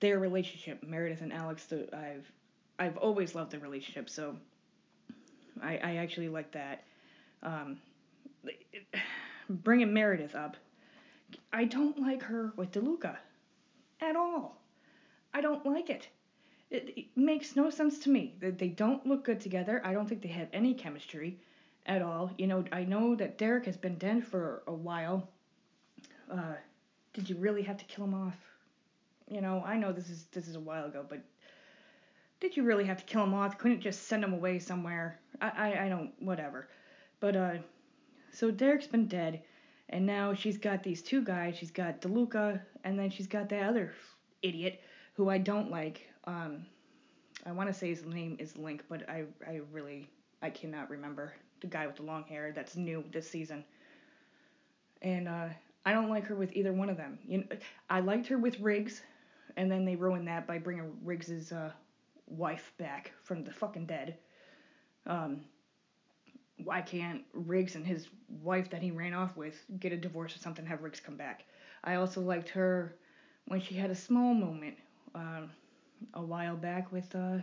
their 0.00 0.18
relationship, 0.18 0.82
Meredith 0.82 1.20
and 1.20 1.32
Alex. 1.32 1.64
The, 1.66 1.94
I've 1.94 2.30
I've 2.78 2.96
always 2.96 3.34
loved 3.34 3.52
their 3.52 3.60
relationship, 3.60 4.08
so 4.08 4.36
I 5.62 5.76
I 5.76 5.96
actually 5.96 6.28
like 6.28 6.52
that. 6.52 6.84
Um, 7.42 7.78
bringing 9.50 9.92
Meredith 9.92 10.34
up, 10.34 10.56
I 11.52 11.64
don't 11.64 11.98
like 12.00 12.22
her 12.22 12.52
with 12.56 12.72
DeLuca 12.72 13.16
at 14.00 14.16
all. 14.16 14.60
I 15.34 15.40
don't 15.40 15.64
like 15.66 15.90
it. 15.90 16.08
It, 16.70 16.92
it 16.96 17.06
makes 17.16 17.56
no 17.56 17.68
sense 17.70 17.98
to 18.00 18.10
me. 18.10 18.34
They 18.40 18.68
don't 18.68 19.06
look 19.06 19.24
good 19.24 19.40
together. 19.40 19.82
I 19.84 19.92
don't 19.92 20.08
think 20.08 20.22
they 20.22 20.28
have 20.28 20.48
any 20.52 20.72
chemistry 20.74 21.38
at 21.86 22.02
all. 22.02 22.30
You 22.38 22.46
know, 22.46 22.64
I 22.72 22.84
know 22.84 23.14
that 23.16 23.38
Derek 23.38 23.66
has 23.66 23.76
been 23.76 23.96
dead 23.96 24.26
for 24.26 24.62
a 24.66 24.72
while. 24.72 25.28
Uh, 26.30 26.54
did 27.12 27.28
you 27.28 27.36
really 27.36 27.62
have 27.62 27.76
to 27.78 27.84
kill 27.84 28.04
him 28.04 28.14
off? 28.14 28.36
You 29.28 29.40
know, 29.40 29.62
I 29.64 29.76
know 29.76 29.92
this 29.92 30.10
is 30.10 30.24
this 30.32 30.48
is 30.48 30.56
a 30.56 30.60
while 30.60 30.86
ago, 30.86 31.04
but 31.08 31.20
did 32.40 32.56
you 32.56 32.64
really 32.64 32.84
have 32.84 32.98
to 32.98 33.04
kill 33.04 33.22
him 33.22 33.34
off? 33.34 33.58
Couldn't 33.58 33.78
you 33.78 33.82
just 33.82 34.08
send 34.08 34.24
him 34.24 34.32
away 34.32 34.58
somewhere? 34.58 35.20
I 35.40 35.48
I, 35.48 35.84
I 35.86 35.88
don't 35.88 36.12
whatever. 36.20 36.68
But 37.20 37.36
uh, 37.36 37.54
so 38.32 38.50
Derek's 38.50 38.86
been 38.86 39.06
dead, 39.06 39.42
and 39.88 40.06
now 40.06 40.34
she's 40.34 40.58
got 40.58 40.82
these 40.82 41.02
two 41.02 41.22
guys. 41.22 41.56
She's 41.56 41.70
got 41.70 42.00
DeLuca, 42.00 42.60
and 42.84 42.98
then 42.98 43.10
she's 43.10 43.26
got 43.26 43.48
that 43.50 43.62
other 43.62 43.92
idiot 44.42 44.80
who 45.14 45.28
I 45.28 45.38
don't 45.38 45.70
like. 45.70 46.08
Um, 46.24 46.66
I 47.46 47.52
want 47.52 47.68
to 47.68 47.74
say 47.74 47.88
his 47.88 48.04
name 48.04 48.36
is 48.38 48.56
Link, 48.56 48.84
but 48.88 49.08
I 49.08 49.24
I 49.46 49.60
really 49.72 50.08
I 50.42 50.50
cannot 50.50 50.90
remember 50.90 51.32
the 51.62 51.66
guy 51.68 51.86
with 51.86 51.96
the 51.96 52.02
long 52.02 52.24
hair 52.24 52.52
that's 52.54 52.76
new 52.76 53.02
this 53.12 53.30
season. 53.30 53.64
And 55.00 55.28
uh, 55.28 55.48
I 55.84 55.92
don't 55.92 56.10
like 56.10 56.26
her 56.26 56.34
with 56.34 56.54
either 56.54 56.72
one 56.72 56.90
of 56.90 56.96
them. 56.96 57.18
You 57.26 57.38
know, 57.38 57.44
I 57.90 58.00
liked 58.00 58.26
her 58.28 58.38
with 58.38 58.60
Riggs, 58.60 59.02
and 59.56 59.70
then 59.70 59.84
they 59.84 59.96
ruined 59.96 60.28
that 60.28 60.46
by 60.46 60.58
bringing 60.58 60.92
Riggs's 61.02 61.50
uh, 61.52 61.72
wife 62.26 62.72
back 62.78 63.12
from 63.24 63.44
the 63.44 63.52
fucking 63.52 63.86
dead. 63.86 64.16
Um, 65.06 65.40
why 66.62 66.82
can't 66.82 67.22
Riggs 67.32 67.74
and 67.74 67.86
his 67.86 68.08
wife 68.28 68.70
that 68.70 68.82
he 68.82 68.90
ran 68.90 69.14
off 69.14 69.36
with 69.36 69.56
get 69.80 69.92
a 69.92 69.96
divorce 69.96 70.36
or 70.36 70.38
something, 70.38 70.66
have 70.66 70.82
Riggs 70.82 71.00
come 71.00 71.16
back? 71.16 71.44
I 71.82 71.96
also 71.96 72.20
liked 72.20 72.48
her 72.50 72.94
when 73.46 73.60
she 73.60 73.74
had 73.74 73.90
a 73.90 73.94
small 73.94 74.34
moment 74.34 74.76
um, 75.14 75.50
a 76.14 76.22
while 76.22 76.56
back 76.56 76.92
with, 76.92 77.12
uh, 77.14 77.38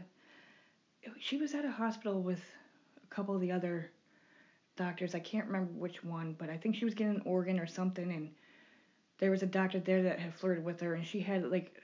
she 1.20 1.38
was 1.38 1.54
at 1.54 1.66
a 1.66 1.72
hospital 1.72 2.22
with 2.22 2.42
a 3.04 3.14
couple 3.14 3.36
of 3.36 3.42
the 3.42 3.52
other 3.52 3.92
doctors. 4.80 5.14
I 5.14 5.20
can't 5.20 5.46
remember 5.46 5.72
which 5.74 6.04
one, 6.04 6.36
but 6.40 6.50
I 6.50 6.58
think 6.58 6.76
she 6.76 6.86
was 6.86 6.96
getting 6.96 7.18
an 7.18 7.22
organ 7.26 7.60
or 7.60 7.68
something, 7.68 8.12
and 8.12 8.32
there 9.20 9.30
was 9.30 9.44
a 9.44 9.48
doctor 9.48 9.80
there 9.80 10.02
that 10.04 10.20
had 10.20 10.34
flirted 10.34 10.64
with 10.64 10.80
her, 10.82 10.96
and 10.96 11.06
she 11.06 11.20
had 11.20 11.52
like 11.52 11.80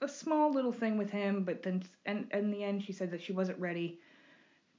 a 0.00 0.08
small 0.08 0.52
little 0.52 0.72
thing 0.72 0.96
with 0.96 1.10
him, 1.10 1.42
but 1.42 1.62
then 1.62 1.82
and 2.06 2.28
in 2.32 2.50
the 2.50 2.62
end 2.62 2.84
she 2.84 2.92
said 2.92 3.10
that 3.10 3.22
she 3.22 3.32
wasn't 3.32 3.58
ready 3.58 3.98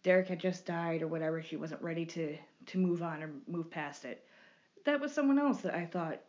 Derek 0.03 0.27
had 0.27 0.39
just 0.39 0.65
died 0.65 1.01
or 1.01 1.07
whatever, 1.07 1.41
she 1.41 1.55
wasn't 1.55 1.81
ready 1.81 2.05
to 2.05 2.37
to 2.67 2.77
move 2.77 3.01
on 3.01 3.23
or 3.23 3.31
move 3.47 3.71
past 3.71 4.05
it. 4.05 4.25
That 4.85 4.99
was 4.99 5.13
someone 5.13 5.39
else 5.39 5.61
that 5.61 5.73
I 5.73 5.85
thought 5.85 6.19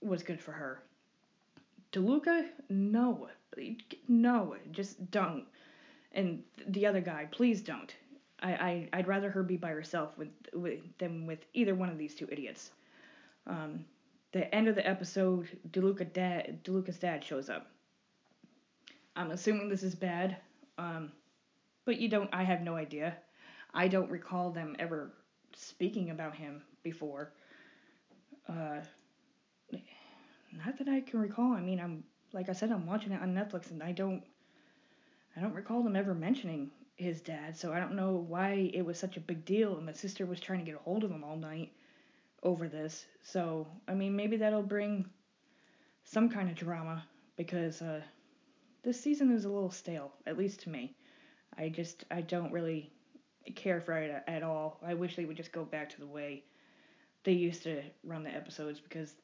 was 0.00 0.22
good 0.22 0.40
for 0.40 0.52
her. 0.52 0.82
DeLuca, 1.92 2.48
no, 2.68 3.28
no, 4.08 4.56
just 4.70 5.10
don't. 5.10 5.44
And 6.12 6.42
the 6.68 6.86
other 6.86 7.00
guy, 7.00 7.28
please 7.30 7.62
don't. 7.62 7.94
I, 8.40 8.52
I 8.52 8.88
I'd 8.92 9.08
rather 9.08 9.30
her 9.30 9.42
be 9.42 9.56
by 9.56 9.70
herself 9.70 10.16
with, 10.18 10.28
with 10.52 10.80
than 10.98 11.26
with 11.26 11.40
either 11.54 11.74
one 11.74 11.88
of 11.88 11.98
these 11.98 12.14
two 12.14 12.28
idiots. 12.30 12.70
Um, 13.46 13.84
the 14.32 14.52
end 14.54 14.68
of 14.68 14.74
the 14.74 14.86
episode, 14.86 15.48
DeLuca 15.70 16.12
dad, 16.12 16.62
DeLuca's 16.64 16.98
dad 16.98 17.24
shows 17.24 17.48
up. 17.48 17.68
I'm 19.14 19.30
assuming 19.30 19.68
this 19.68 19.82
is 19.82 19.94
bad. 19.94 20.36
Um, 20.76 21.12
but 21.86 21.98
you 21.98 22.08
don't. 22.08 22.28
I 22.32 22.42
have 22.42 22.60
no 22.60 22.76
idea. 22.76 23.16
I 23.72 23.88
don't 23.88 24.10
recall 24.10 24.50
them 24.50 24.76
ever 24.78 25.12
speaking 25.54 26.10
about 26.10 26.34
him 26.34 26.62
before. 26.82 27.32
Uh, 28.48 28.80
not 30.52 30.78
that 30.78 30.88
I 30.88 31.00
can 31.00 31.20
recall. 31.20 31.52
I 31.52 31.60
mean, 31.60 31.80
I'm 31.80 32.04
like 32.32 32.48
I 32.48 32.52
said, 32.52 32.70
I'm 32.70 32.86
watching 32.86 33.12
it 33.12 33.22
on 33.22 33.34
Netflix, 33.34 33.70
and 33.70 33.82
I 33.82 33.92
don't. 33.92 34.22
I 35.36 35.40
don't 35.40 35.54
recall 35.54 35.82
them 35.82 35.96
ever 35.96 36.14
mentioning 36.14 36.70
his 36.96 37.20
dad, 37.20 37.56
so 37.56 37.72
I 37.72 37.80
don't 37.80 37.94
know 37.94 38.24
why 38.28 38.70
it 38.72 38.84
was 38.84 38.98
such 38.98 39.16
a 39.16 39.20
big 39.20 39.44
deal, 39.44 39.76
and 39.76 39.86
the 39.86 39.94
sister 39.94 40.26
was 40.26 40.40
trying 40.40 40.60
to 40.60 40.64
get 40.64 40.74
a 40.74 40.82
hold 40.82 41.04
of 41.04 41.10
him 41.10 41.24
all 41.24 41.36
night 41.36 41.72
over 42.42 42.68
this. 42.68 43.06
So 43.22 43.66
I 43.86 43.94
mean, 43.94 44.16
maybe 44.16 44.38
that'll 44.38 44.62
bring 44.62 45.06
some 46.04 46.28
kind 46.28 46.48
of 46.48 46.56
drama 46.56 47.04
because 47.36 47.82
uh, 47.82 48.00
this 48.82 49.00
season 49.00 49.30
is 49.32 49.44
a 49.44 49.50
little 49.50 49.70
stale, 49.70 50.12
at 50.26 50.38
least 50.38 50.60
to 50.60 50.70
me. 50.70 50.94
I 51.58 51.68
just 51.68 52.04
I 52.10 52.22
don't 52.22 52.52
really 52.52 52.90
care 53.54 53.80
for 53.80 53.96
it 53.96 54.22
at 54.26 54.42
all. 54.42 54.78
I 54.84 54.94
wish 54.94 55.16
they 55.16 55.24
would 55.24 55.36
just 55.36 55.52
go 55.52 55.64
back 55.64 55.90
to 55.90 56.00
the 56.00 56.06
way 56.06 56.44
they 57.24 57.32
used 57.32 57.62
to 57.64 57.82
run 58.04 58.22
the 58.22 58.34
episodes 58.34 58.80
because 58.80 59.14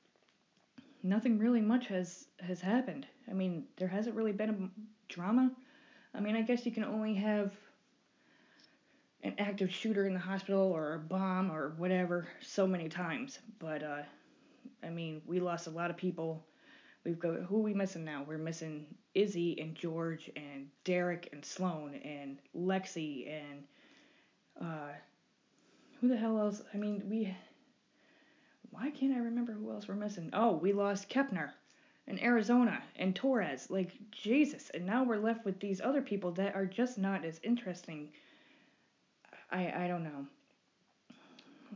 nothing 1.02 1.38
really 1.38 1.60
much 1.60 1.86
has 1.86 2.26
has 2.40 2.60
happened. 2.60 3.06
I 3.30 3.32
mean, 3.32 3.64
there 3.76 3.88
hasn't 3.88 4.16
really 4.16 4.32
been 4.32 4.50
a 4.50 5.12
drama. 5.12 5.52
I 6.14 6.20
mean, 6.20 6.36
I 6.36 6.42
guess 6.42 6.66
you 6.66 6.72
can 6.72 6.84
only 6.84 7.14
have 7.14 7.52
an 9.22 9.34
active 9.38 9.72
shooter 9.72 10.06
in 10.06 10.14
the 10.14 10.20
hospital 10.20 10.72
or 10.72 10.94
a 10.94 10.98
bomb 10.98 11.50
or 11.50 11.74
whatever 11.76 12.26
so 12.40 12.66
many 12.66 12.88
times. 12.88 13.38
But 13.58 13.82
uh, 13.82 14.02
I 14.82 14.90
mean, 14.90 15.22
we 15.26 15.40
lost 15.40 15.66
a 15.66 15.70
lot 15.70 15.90
of 15.90 15.96
people 15.96 16.44
We've 17.04 17.18
got 17.18 17.40
who 17.40 17.58
are 17.58 17.62
we 17.62 17.74
missing 17.74 18.04
now? 18.04 18.24
We're 18.26 18.38
missing 18.38 18.86
Izzie 19.14 19.60
and 19.60 19.74
George 19.74 20.30
and 20.36 20.68
Derek 20.84 21.30
and 21.32 21.44
Sloan 21.44 21.94
and 21.96 22.38
Lexie 22.56 23.28
and 23.28 23.64
uh, 24.60 24.92
who 26.00 26.08
the 26.08 26.16
hell 26.16 26.38
else? 26.38 26.62
I 26.72 26.76
mean, 26.76 27.02
we. 27.08 27.34
Why 28.70 28.90
can't 28.90 29.14
I 29.14 29.18
remember 29.18 29.52
who 29.52 29.70
else 29.70 29.88
we're 29.88 29.94
missing? 29.96 30.30
Oh, 30.32 30.52
we 30.52 30.72
lost 30.72 31.10
Kepner 31.10 31.50
and 32.06 32.22
Arizona 32.22 32.82
and 32.96 33.14
Torres. 33.14 33.70
Like 33.70 33.92
Jesus, 34.10 34.70
and 34.74 34.86
now 34.86 35.04
we're 35.04 35.18
left 35.18 35.44
with 35.44 35.60
these 35.60 35.80
other 35.80 36.02
people 36.02 36.32
that 36.32 36.54
are 36.54 36.66
just 36.66 36.98
not 36.98 37.24
as 37.24 37.40
interesting. 37.42 38.10
I 39.50 39.84
I 39.84 39.88
don't 39.88 40.04
know. 40.04 40.26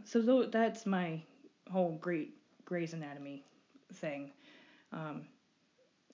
So 0.05 0.45
that's 0.45 0.87
my 0.87 1.21
whole 1.71 1.97
great 2.01 2.35
Grey's 2.65 2.93
Anatomy 2.93 3.45
thing. 3.95 4.31
Um, 4.93 5.23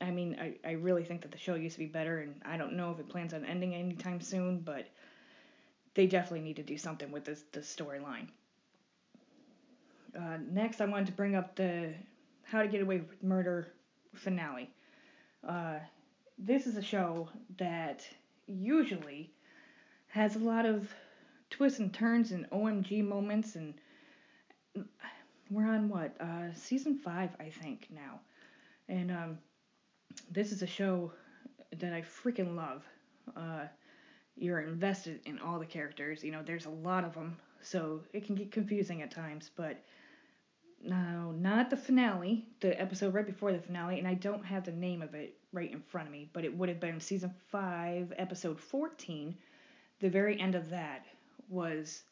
I 0.00 0.11
mean, 0.11 0.37
I, 0.40 0.54
I 0.69 0.73
really 0.73 1.04
think 1.04 1.23
that 1.23 1.31
the 1.31 1.38
show 1.38 1.54
used 1.54 1.75
to 1.75 1.78
be 1.78 1.87
better, 1.87 2.19
and 2.19 2.35
I 2.45 2.57
don't 2.57 2.75
know 2.75 2.90
if 2.90 2.99
it 2.99 3.09
plans 3.09 3.35
on 3.35 3.45
ending 3.45 3.75
anytime 3.75 4.21
soon, 4.21 4.61
but 4.61 4.88
they 5.95 6.07
definitely 6.07 6.40
need 6.40 6.57
to 6.57 6.62
do 6.62 6.76
something 6.76 7.11
with 7.12 7.25
this, 7.25 7.45
this 7.52 7.75
storyline. 7.75 8.28
Uh, 10.16 10.38
next, 10.50 10.81
I 10.81 10.87
wanted 10.87 11.07
to 11.07 11.12
bring 11.12 11.37
up 11.37 11.54
the 11.54 11.92
How 12.42 12.62
to 12.62 12.69
Get 12.69 12.83
Away 12.83 12.99
with 12.99 13.23
Murder 13.23 13.69
finale. 14.14 14.71
Uh, 15.47 15.78
this 16.38 16.66
is 16.66 16.76
a 16.76 16.83
show 16.83 17.28
that 17.59 18.07
usually 18.47 19.31
has 20.09 20.37
a 20.37 20.40
lot 20.40 20.66
of 20.66 20.88
twists 21.50 21.78
and 21.78 21.92
turns 21.92 22.33
and 22.33 22.49
OMG 22.50 23.07
moments, 23.07 23.57
and 23.57 23.75
we're 25.50 25.66
on 25.66 25.88
what 25.88 26.14
uh, 26.21 26.52
season 26.54 26.99
five, 26.99 27.31
I 27.38 27.50
think 27.50 27.88
now. 27.90 28.21
And 28.88 29.11
um, 29.11 29.38
this 30.31 30.52
is 30.52 30.62
a 30.62 30.66
show 30.66 31.12
that 31.78 31.92
I 31.92 32.02
freaking 32.02 32.57
love. 32.57 32.83
Uh, 33.37 33.66
you're 34.37 34.61
invested 34.61 35.21
in 35.26 35.38
all 35.38 35.59
the 35.59 35.66
characters. 35.66 36.25
You 36.25 36.33
know, 36.33 36.42
there's 36.42 36.66
a 36.66 36.71
lot 36.71 37.04
of 37.04 37.14
them, 37.14 37.37
so 37.62 38.00
it 38.12 38.25
can 38.25 38.35
get 38.35 38.50
confusing 38.50 39.02
at 39.02 39.11
times. 39.11 39.50
But 39.54 39.83
no, 40.84 41.32
not 41.32 41.70
the 41.70 41.76
finale, 41.76 42.44
the 42.60 42.78
episode 42.80 43.14
right 43.14 43.26
before 43.26 43.52
the 43.52 43.60
finale, 43.60 43.98
and 43.98 44.08
I 44.08 44.14
don't 44.14 44.44
have 44.44 44.64
the 44.64 44.72
name 44.72 45.00
of 45.00 45.14
it 45.14 45.36
right 45.52 45.70
in 45.70 45.80
front 45.80 46.08
of 46.08 46.12
me, 46.12 46.28
but 46.32 46.44
it 46.44 46.56
would 46.56 46.68
have 46.68 46.80
been 46.80 47.00
season 47.00 47.32
5, 47.50 48.12
episode 48.16 48.58
14. 48.58 49.36
The 50.00 50.10
very 50.10 50.40
end 50.40 50.54
of 50.54 50.70
that 50.70 51.06
was, 51.48 52.02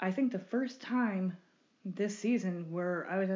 I 0.00 0.10
think, 0.10 0.32
the 0.32 0.38
first 0.38 0.80
time 0.80 1.36
this 1.84 2.18
season 2.18 2.70
where 2.70 3.06
I 3.08 3.18
was 3.18 3.30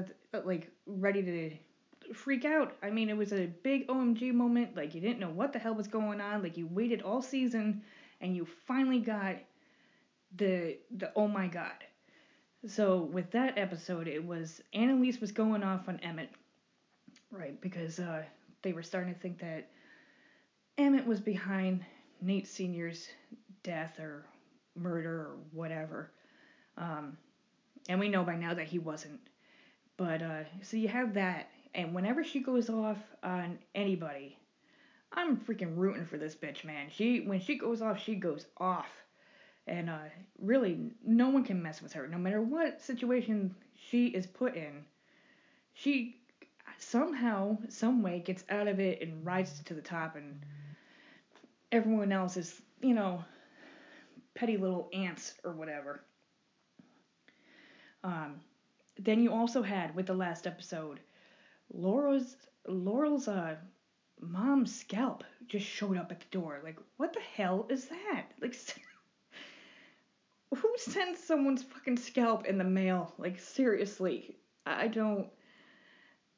like 0.45 0.71
ready 0.87 1.23
to 1.23 2.15
freak 2.15 2.45
out. 2.45 2.77
I 2.83 2.91
mean, 2.91 3.09
it 3.09 3.17
was 3.17 3.33
a 3.33 3.47
big 3.63 3.87
OMG 3.89 4.33
moment. 4.33 4.77
Like, 4.77 4.95
you 4.95 5.01
didn't 5.01 5.21
know 5.21 5.31
what 5.31 5.53
the 5.53 5.59
hell 5.59 5.75
was 5.75 5.89
going 5.89 6.21
on. 6.21 6.43
Like, 6.43 6.57
you 6.57 6.67
waited 6.67 7.03
all 7.03 7.23
season 7.23 7.83
and 8.21 8.35
you 8.35 8.47
finally 8.67 8.99
got 8.99 9.37
the, 10.37 10.79
the 10.97 11.13
oh 11.15 11.29
my 11.29 11.47
god. 11.47 11.85
So, 12.67 12.99
with 12.99 13.31
that 13.31 13.59
episode, 13.59 14.09
it 14.09 14.25
was 14.25 14.61
Annalise 14.73 15.21
was 15.21 15.31
going 15.31 15.63
off 15.63 15.89
on 15.89 16.01
Emmett, 16.01 16.31
right? 17.31 17.61
Because 17.61 18.01
uh, 18.01 18.23
they 18.63 18.73
were 18.73 18.83
starting 18.83 19.15
to 19.15 19.21
think 19.21 19.39
that 19.39 19.69
Emmett 20.77 21.07
was 21.07 21.21
behind 21.21 21.85
Nate 22.21 22.49
Sr.'s 22.49 23.09
death 23.63 23.99
or 24.01 24.27
murder 24.75 25.21
or 25.21 25.37
whatever. 25.53 26.11
Um, 26.77 27.17
and 27.89 28.01
we 28.01 28.09
know 28.09 28.25
by 28.25 28.37
now 28.37 28.55
that 28.55 28.67
he 28.67 28.79
wasn't. 28.79 29.21
But 29.97 30.23
uh, 30.23 30.43
so 30.63 30.77
you 30.77 30.89
have 30.89 31.15
that, 31.15 31.49
and 31.75 31.95
whenever 31.95 32.25
she 32.25 32.41
goes 32.41 32.69
off 32.69 32.99
on 33.23 33.59
anybody, 33.75 34.37
I'm 35.13 35.37
freaking 35.37 35.77
rooting 35.77 36.05
for 36.05 36.19
this 36.19 36.35
bitch, 36.35 36.65
man. 36.65 36.89
She 36.91 37.21
when 37.21 37.41
she 37.41 37.57
goes 37.57 37.81
off, 37.81 38.03
she 38.03 38.17
goes 38.17 38.45
off. 38.59 38.89
And 39.67 39.91
uh, 39.91 39.99
really, 40.41 40.93
no 41.05 41.31
one 41.31 41.45
can 41.45 41.63
mess 41.63 41.83
with 41.83 41.93
her. 41.95 42.07
No 42.07 42.19
matter 42.19 42.41
what 42.41 42.81
situation 42.81 43.55
she 43.75 44.07
is 44.07 44.27
put 44.27 44.55
in, 44.55 44.85
she 45.75 46.17
somehow, 46.79 47.59
some 47.69 48.03
way 48.03 48.21
gets 48.21 48.45
out 48.49 48.69
of 48.69 48.79
it 48.79 49.03
and 49.03 49.25
rises 49.25 49.61
to 49.65 49.75
the 49.75 49.83
top, 49.83 50.17
and 50.17 50.41
everyone 51.73 52.13
else 52.13 52.37
is, 52.37 52.61
you 52.81 52.95
know, 52.95 53.25
petty 54.35 54.57
little 54.57 54.89
ants 54.93 55.35
or 55.43 55.53
whatever. 55.53 56.03
Um, 58.05 58.41
then 58.99 59.23
you 59.23 59.33
also 59.33 59.63
had 59.63 59.95
with 59.95 60.07
the 60.07 60.15
last 60.15 60.47
episode 60.47 61.01
Laurel's 61.73 62.37
Laurel's 62.69 63.29
uh 63.29 63.57
mom's 64.21 64.75
scalp 64.75 65.25
just 65.47 65.67
showed 65.67 65.97
up 65.97 66.11
at 66.11 66.21
the 66.21 66.27
door. 66.31 66.61
Like, 66.63 66.79
what 66.97 67.13
the 67.13 67.21
hell 67.21 67.67
is 67.69 67.87
that? 67.87 68.27
Like, 68.41 68.55
who 70.55 70.73
sends 70.79 71.23
someone's 71.23 71.63
fucking 71.63 71.97
scalp 71.99 72.47
in 72.47 72.59
the 72.59 72.65
mail? 72.65 73.13
Like, 73.19 73.41
seriously, 73.41 74.37
I 74.65 74.89
don't. 74.89 75.29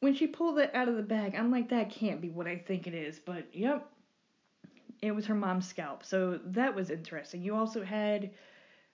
When 0.01 0.15
she 0.15 0.27
pulled 0.27 0.59
it 0.59 0.71
out 0.75 0.89
of 0.89 0.97
the 0.97 1.03
bag, 1.03 1.35
I'm 1.35 1.51
like, 1.51 1.71
that 1.71 1.91
can't 1.91 2.21
be 2.21 2.31
what 2.31 2.47
I 2.47 2.57
think 2.57 2.87
it 2.87 2.95
is. 2.95 3.19
But 3.19 3.49
yep, 3.53 3.91
it 5.03 5.13
was 5.13 5.27
her 5.27 5.35
mom's 5.35 5.67
scalp. 5.67 6.05
So 6.05 6.39
that 6.47 6.75
was 6.75 6.91
interesting. 6.91 7.43
You 7.43 7.57
also 7.57 7.85
had 7.85 8.31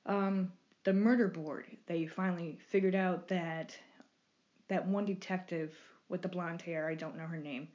um, 0.06 0.52
the 0.84 0.92
murder 0.92 1.28
board. 1.28 1.66
They 1.86 2.06
finally 2.06 2.58
figured 2.70 2.94
out 2.94 3.28
that 3.28 3.76
that 4.68 4.86
one 4.86 5.04
detective 5.04 5.74
with 6.08 6.22
the 6.22 6.28
blonde 6.28 6.62
hair, 6.62 6.88
I 6.88 6.94
don't 6.94 7.16
know 7.16 7.26
her 7.26 7.36
name, 7.36 7.68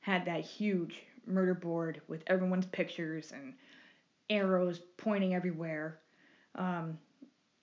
had 0.00 0.24
that 0.26 0.44
huge 0.44 1.02
murder 1.26 1.54
board 1.54 2.00
with 2.08 2.22
everyone's 2.26 2.66
pictures 2.66 3.32
and 3.32 3.54
arrows 4.28 4.80
pointing 4.96 5.34
everywhere. 5.34 5.98
Um, 6.54 6.98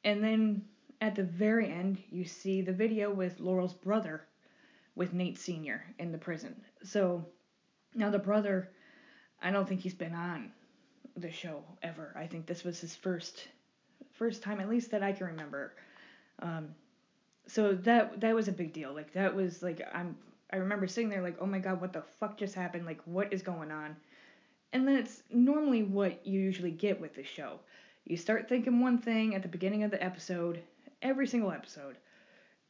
and 0.04 0.24
then 0.24 0.64
at 1.02 1.16
the 1.16 1.24
very 1.24 1.72
end, 1.72 2.02
you 2.10 2.26
see 2.26 2.62
the 2.62 2.74
video 2.74 3.12
with 3.12 3.40
Laurel's 3.40 3.74
brother 3.74 4.24
with 4.96 5.14
Nate 5.14 5.38
Sr. 5.38 5.84
in 6.00 6.12
the 6.12 6.18
prison. 6.18 6.56
So 6.84 7.26
now 7.94 8.10
the 8.10 8.20
brother, 8.20 8.72
I 9.42 9.52
don't 9.52 9.68
think 9.68 9.82
he's 9.82 9.94
been 9.94 10.16
on 10.16 10.52
the 11.16 11.32
show 11.32 11.64
ever. 11.84 12.14
I 12.16 12.28
think 12.28 12.46
this 12.46 12.64
was 12.64 12.80
his 12.80 12.96
first 12.96 13.48
first 14.14 14.42
time, 14.42 14.60
at 14.60 14.70
least 14.70 14.92
that 14.92 15.04
I 15.04 15.12
can 15.12 15.28
remember. 15.28 15.74
Um, 16.40 16.70
so 17.48 17.74
that 17.74 18.20
that 18.22 18.36
was 18.36 18.48
a 18.48 18.52
big 18.52 18.74
deal. 18.74 18.94
Like 18.94 19.14
that 19.14 19.36
was 19.36 19.62
like 19.62 19.82
I'm 19.94 20.18
I 20.52 20.58
remember 20.58 20.88
sitting 20.88 21.10
there 21.10 21.22
like, 21.22 21.38
oh 21.40 21.46
my 21.46 21.60
god, 21.60 21.82
what 21.82 21.94
the 21.94 22.04
fuck 22.20 22.38
just 22.38 22.56
happened? 22.56 22.86
Like 22.86 23.02
what 23.06 23.34
is 23.34 23.42
going 23.42 23.72
on? 23.72 23.96
And 24.74 24.88
that's 24.88 25.24
normally 25.32 25.84
what 25.84 26.26
you 26.26 26.40
usually 26.40 26.72
get 26.72 27.00
with 27.00 27.16
the 27.16 27.24
show. 27.24 27.60
You 28.08 28.16
start 28.16 28.48
thinking 28.48 28.80
one 28.80 29.00
thing 29.00 29.36
at 29.36 29.42
the 29.42 29.50
beginning 29.50 29.84
of 29.84 29.92
the 29.92 30.02
episode, 30.02 30.62
every 31.02 31.28
single 31.28 31.52
episode, 31.52 31.98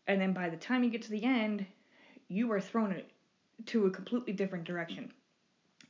and 0.07 0.19
then 0.19 0.33
by 0.33 0.49
the 0.49 0.57
time 0.57 0.83
you 0.83 0.89
get 0.89 1.03
to 1.03 1.11
the 1.11 1.23
end, 1.23 1.63
you 2.27 2.51
are 2.51 2.59
thrown 2.59 3.03
to 3.67 3.85
a 3.85 3.91
completely 3.91 4.33
different 4.33 4.65
direction. 4.65 5.13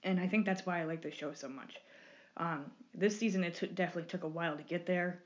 And 0.03 0.19
I 0.19 0.27
think 0.27 0.45
that's 0.45 0.65
why 0.65 0.81
I 0.81 0.83
like 0.83 1.01
this 1.01 1.15
show 1.15 1.31
so 1.31 1.47
much. 1.47 1.75
Um, 2.35 2.65
this 2.93 3.17
season 3.17 3.45
it 3.45 3.55
t- 3.55 3.67
definitely 3.67 4.09
took 4.09 4.23
a 4.23 4.27
while 4.27 4.57
to 4.57 4.63
get 4.63 4.85
there, 4.85 5.21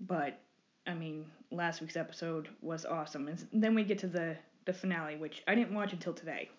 but 0.00 0.38
I 0.86 0.92
mean, 0.92 1.24
last 1.50 1.80
week's 1.80 1.96
episode 1.96 2.48
was 2.60 2.84
awesome. 2.84 3.28
And 3.28 3.46
then 3.50 3.74
we 3.74 3.82
get 3.82 3.98
to 4.00 4.08
the 4.08 4.36
the 4.66 4.74
finale, 4.74 5.16
which 5.16 5.42
I 5.48 5.54
didn't 5.54 5.74
watch 5.74 5.94
until 5.94 6.12
today. 6.12 6.50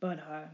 But 0.00 0.18
uh, 0.18 0.46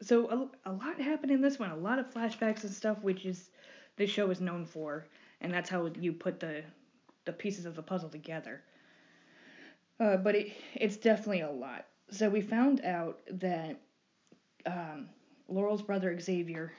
so 0.00 0.48
a, 0.64 0.70
a 0.70 0.72
lot 0.72 1.00
happened 1.00 1.32
in 1.32 1.40
this 1.40 1.58
one, 1.58 1.72
a 1.72 1.76
lot 1.76 1.98
of 1.98 2.12
flashbacks 2.14 2.62
and 2.62 2.72
stuff, 2.72 2.98
which 3.02 3.26
is 3.26 3.50
this 3.96 4.10
show 4.10 4.30
is 4.30 4.40
known 4.40 4.64
for, 4.64 5.06
and 5.40 5.52
that's 5.52 5.70
how 5.70 5.86
you 5.98 6.12
put 6.12 6.40
the 6.40 6.62
the 7.24 7.32
pieces 7.32 7.66
of 7.66 7.76
the 7.76 7.82
puzzle 7.82 8.08
together. 8.08 8.62
Uh, 10.00 10.16
but 10.16 10.34
it 10.34 10.52
it's 10.74 10.96
definitely 10.96 11.42
a 11.42 11.50
lot. 11.50 11.86
So 12.10 12.28
we 12.28 12.40
found 12.40 12.84
out 12.84 13.20
that 13.30 13.80
um, 14.66 15.08
Laurel's 15.48 15.82
brother 15.82 16.18
Xavier 16.18 16.72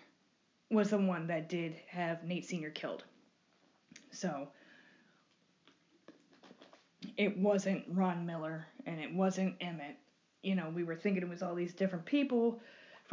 was 0.69 0.89
the 0.89 0.97
one 0.97 1.27
that 1.27 1.49
did 1.49 1.75
have 1.87 2.23
Nate 2.23 2.45
Sr. 2.45 2.71
killed. 2.71 3.03
So 4.11 4.47
it 7.17 7.37
wasn't 7.37 7.83
Ron 7.89 8.25
Miller 8.25 8.67
and 8.85 8.99
it 8.99 9.13
wasn't 9.13 9.55
Emmett. 9.61 9.97
You 10.41 10.55
know, 10.55 10.71
we 10.73 10.83
were 10.83 10.95
thinking 10.95 11.23
it 11.23 11.29
was 11.29 11.43
all 11.43 11.55
these 11.55 11.73
different 11.73 12.05
people 12.05 12.59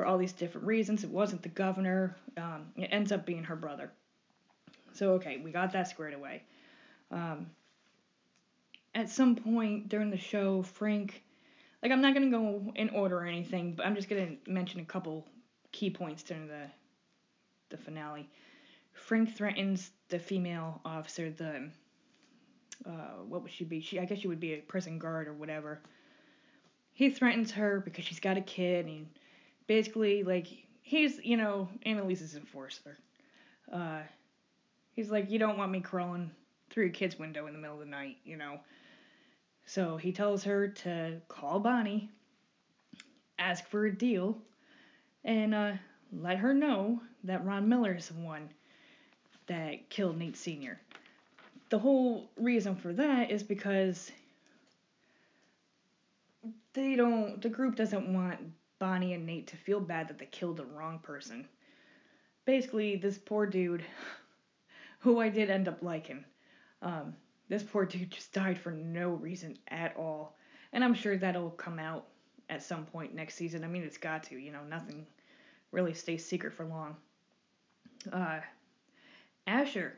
for 0.00 0.06
all 0.06 0.16
these 0.16 0.32
different 0.32 0.66
reasons. 0.66 1.04
It 1.04 1.10
wasn't 1.10 1.42
the 1.42 1.50
governor. 1.50 2.16
Um, 2.38 2.68
it 2.74 2.88
ends 2.90 3.12
up 3.12 3.26
being 3.26 3.44
her 3.44 3.54
brother. 3.54 3.92
So, 4.94 5.12
okay, 5.14 5.36
we 5.44 5.50
got 5.50 5.74
that 5.74 5.88
squared 5.88 6.14
away. 6.14 6.42
Um, 7.10 7.50
at 8.94 9.10
some 9.10 9.36
point 9.36 9.90
during 9.90 10.08
the 10.08 10.16
show, 10.16 10.62
Frank, 10.62 11.22
like, 11.82 11.92
I'm 11.92 12.00
not 12.00 12.14
going 12.14 12.30
to 12.30 12.34
go 12.34 12.72
in 12.76 12.88
order 12.88 13.18
or 13.18 13.26
anything, 13.26 13.74
but 13.74 13.84
I'm 13.84 13.94
just 13.94 14.08
going 14.08 14.38
to 14.42 14.50
mention 14.50 14.80
a 14.80 14.86
couple 14.86 15.26
key 15.70 15.90
points 15.90 16.22
during 16.22 16.48
the, 16.48 16.64
the 17.68 17.76
finale. 17.76 18.26
Frank 18.94 19.36
threatens 19.36 19.90
the 20.08 20.18
female 20.18 20.80
officer, 20.86 21.30
the 21.30 21.68
uh, 22.86 23.22
what 23.28 23.42
would 23.42 23.52
she 23.52 23.64
be? 23.64 23.82
She 23.82 24.00
I 24.00 24.06
guess 24.06 24.20
she 24.20 24.28
would 24.28 24.40
be 24.40 24.54
a 24.54 24.58
prison 24.62 24.98
guard 24.98 25.28
or 25.28 25.34
whatever. 25.34 25.78
He 26.94 27.10
threatens 27.10 27.50
her 27.50 27.80
because 27.80 28.06
she's 28.06 28.20
got 28.20 28.38
a 28.38 28.40
kid 28.40 28.86
and 28.86 29.06
basically 29.70 30.24
like 30.24 30.48
he's 30.82 31.20
you 31.22 31.36
know 31.36 31.68
Annalise's 31.86 32.34
enforcer. 32.34 32.98
Uh, 33.72 34.00
he's 34.94 35.12
like 35.12 35.30
you 35.30 35.38
don't 35.38 35.56
want 35.56 35.70
me 35.70 35.78
crawling 35.78 36.32
through 36.70 36.86
your 36.86 36.92
kid's 36.92 37.16
window 37.16 37.46
in 37.46 37.52
the 37.52 37.58
middle 37.60 37.76
of 37.76 37.84
the 37.84 37.86
night, 37.86 38.16
you 38.24 38.36
know. 38.36 38.58
So 39.66 39.96
he 39.96 40.10
tells 40.10 40.42
her 40.42 40.66
to 40.66 41.20
call 41.28 41.60
Bonnie, 41.60 42.10
ask 43.38 43.64
for 43.68 43.86
a 43.86 43.96
deal, 43.96 44.36
and 45.24 45.54
uh, 45.54 45.72
let 46.12 46.38
her 46.38 46.52
know 46.52 47.00
that 47.22 47.44
Ron 47.44 47.68
Miller 47.68 47.94
is 47.94 48.08
the 48.08 48.14
one 48.14 48.50
that 49.46 49.88
killed 49.88 50.18
Nate 50.18 50.36
Sr 50.36 50.80
the 51.68 51.78
whole 51.78 52.28
reason 52.36 52.74
for 52.74 52.92
that 52.92 53.30
is 53.30 53.44
because 53.44 54.10
they 56.72 56.96
don't 56.96 57.40
the 57.40 57.48
group 57.48 57.76
doesn't 57.76 58.12
want 58.12 58.40
Bonnie 58.80 59.12
and 59.12 59.26
Nate 59.26 59.46
to 59.48 59.56
feel 59.56 59.78
bad 59.78 60.08
that 60.08 60.18
they 60.18 60.26
killed 60.26 60.56
the 60.56 60.64
wrong 60.64 60.98
person. 60.98 61.46
Basically, 62.46 62.96
this 62.96 63.18
poor 63.18 63.46
dude, 63.46 63.84
who 64.98 65.20
I 65.20 65.28
did 65.28 65.50
end 65.50 65.68
up 65.68 65.82
liking, 65.82 66.24
um, 66.82 67.14
this 67.48 67.62
poor 67.62 67.84
dude 67.84 68.10
just 68.10 68.32
died 68.32 68.58
for 68.58 68.72
no 68.72 69.10
reason 69.10 69.58
at 69.68 69.94
all. 69.96 70.34
And 70.72 70.82
I'm 70.82 70.94
sure 70.94 71.16
that'll 71.16 71.50
come 71.50 71.78
out 71.78 72.06
at 72.48 72.62
some 72.62 72.86
point 72.86 73.14
next 73.14 73.34
season. 73.34 73.62
I 73.64 73.68
mean, 73.68 73.82
it's 73.82 73.98
got 73.98 74.24
to, 74.24 74.36
you 74.36 74.50
know, 74.50 74.64
nothing 74.68 75.06
really 75.72 75.94
stays 75.94 76.24
secret 76.24 76.54
for 76.54 76.64
long. 76.64 76.96
Uh, 78.10 78.40
Asher 79.46 79.92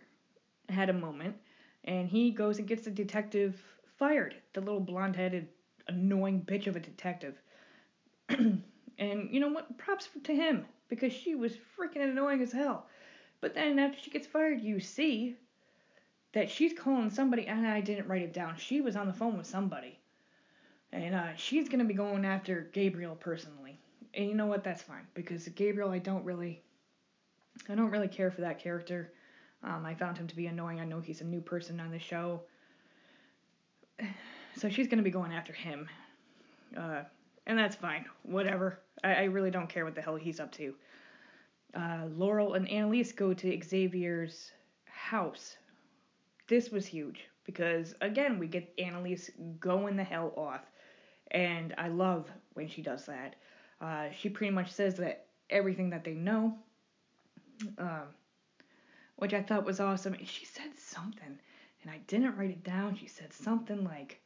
had 0.68 0.90
a 0.90 0.94
moment 0.94 1.36
and 1.84 2.08
he 2.08 2.30
goes 2.30 2.58
and 2.58 2.66
gets 2.66 2.84
the 2.84 2.90
detective 2.90 3.62
fired. 3.96 4.34
The 4.54 4.60
little 4.60 4.80
blonde 4.80 5.14
headed, 5.14 5.48
annoying 5.86 6.42
bitch 6.42 6.66
of 6.66 6.74
a 6.74 6.80
detective. 6.80 7.40
and 9.10 9.30
you 9.30 9.40
know 9.40 9.48
what? 9.48 9.76
Props 9.78 10.08
to 10.24 10.34
him 10.34 10.66
because 10.88 11.12
she 11.12 11.34
was 11.34 11.52
freaking 11.78 12.02
annoying 12.02 12.42
as 12.42 12.52
hell. 12.52 12.86
But 13.40 13.54
then 13.54 13.78
after 13.78 13.98
she 13.98 14.10
gets 14.10 14.26
fired, 14.26 14.60
you 14.60 14.78
see 14.78 15.36
that 16.32 16.50
she's 16.50 16.72
calling 16.72 17.10
somebody, 17.10 17.46
and 17.46 17.66
I 17.66 17.80
didn't 17.80 18.08
write 18.08 18.22
it 18.22 18.32
down. 18.32 18.56
She 18.56 18.80
was 18.80 18.96
on 18.96 19.06
the 19.06 19.12
phone 19.12 19.36
with 19.36 19.46
somebody. 19.46 19.98
And 20.92 21.14
uh, 21.14 21.34
she's 21.36 21.68
going 21.68 21.80
to 21.80 21.84
be 21.84 21.94
going 21.94 22.24
after 22.24 22.70
Gabriel 22.72 23.16
personally. 23.16 23.78
And 24.14 24.28
you 24.28 24.34
know 24.34 24.46
what? 24.46 24.62
That's 24.62 24.82
fine 24.82 25.06
because 25.14 25.48
Gabriel, 25.48 25.90
I 25.90 25.98
don't 25.98 26.24
really, 26.24 26.62
I 27.68 27.74
don't 27.74 27.90
really 27.90 28.08
care 28.08 28.30
for 28.30 28.42
that 28.42 28.58
character. 28.58 29.12
Um, 29.64 29.86
I 29.86 29.94
found 29.94 30.18
him 30.18 30.26
to 30.26 30.36
be 30.36 30.46
annoying. 30.46 30.80
I 30.80 30.84
know 30.84 31.00
he's 31.00 31.22
a 31.22 31.24
new 31.24 31.40
person 31.40 31.80
on 31.80 31.90
the 31.90 31.98
show. 31.98 32.42
So 34.54 34.68
she's 34.68 34.86
to 34.86 35.02
be 35.02 35.10
going 35.10 35.32
after 35.32 35.54
him. 35.54 35.88
Uh, 36.76 37.04
and 37.46 37.59
that's 37.59 37.76
fine. 37.76 38.07
Whatever. 38.22 38.81
I, 39.02 39.14
I, 39.14 39.22
really 39.24 39.50
don't 39.50 39.68
care 39.68 39.85
what 39.85 39.94
the 39.94 40.02
hell 40.02 40.16
he's 40.16 40.40
up 40.40 40.52
to. 40.52 40.74
Uh, 41.74 42.07
Laurel 42.14 42.55
and 42.55 42.68
Annalise 42.68 43.12
go 43.12 43.35
to 43.35 43.61
Xavier's 43.62 44.52
house. 44.85 45.57
This 46.48 46.70
was 46.70 46.87
huge 46.87 47.20
because, 47.44 47.94
again, 48.00 48.38
we 48.38 48.46
get 48.46 48.72
Annalise 48.78 49.31
going 49.59 49.96
the 49.96 50.05
hell 50.05 50.33
off. 50.37 50.62
And 51.31 51.74
I 51.78 51.88
love 51.88 52.31
when 52.55 52.68
she 52.68 52.83
does 52.83 53.07
that. 53.07 53.37
Uh, 53.81 54.09
she 54.16 54.28
pretty 54.28 54.52
much 54.52 54.70
says 54.70 54.96
that 54.96 55.26
everything 55.50 55.90
that 55.90 56.05
they 56.05 56.14
know. 56.14 56.55
Um, 57.78 58.09
which 59.16 59.35
I 59.35 59.42
thought 59.42 59.64
was 59.64 59.81
awesome. 59.81 60.16
She 60.24 60.44
said 60.44 60.76
something, 60.76 61.38
and 61.83 61.90
I 61.90 61.98
didn't 62.09 62.37
write 62.37 62.50
it 62.50 62.64
down. 62.64 62.96
She 62.96 63.07
said 63.07 63.33
something 63.33 63.85
like, 63.85 64.20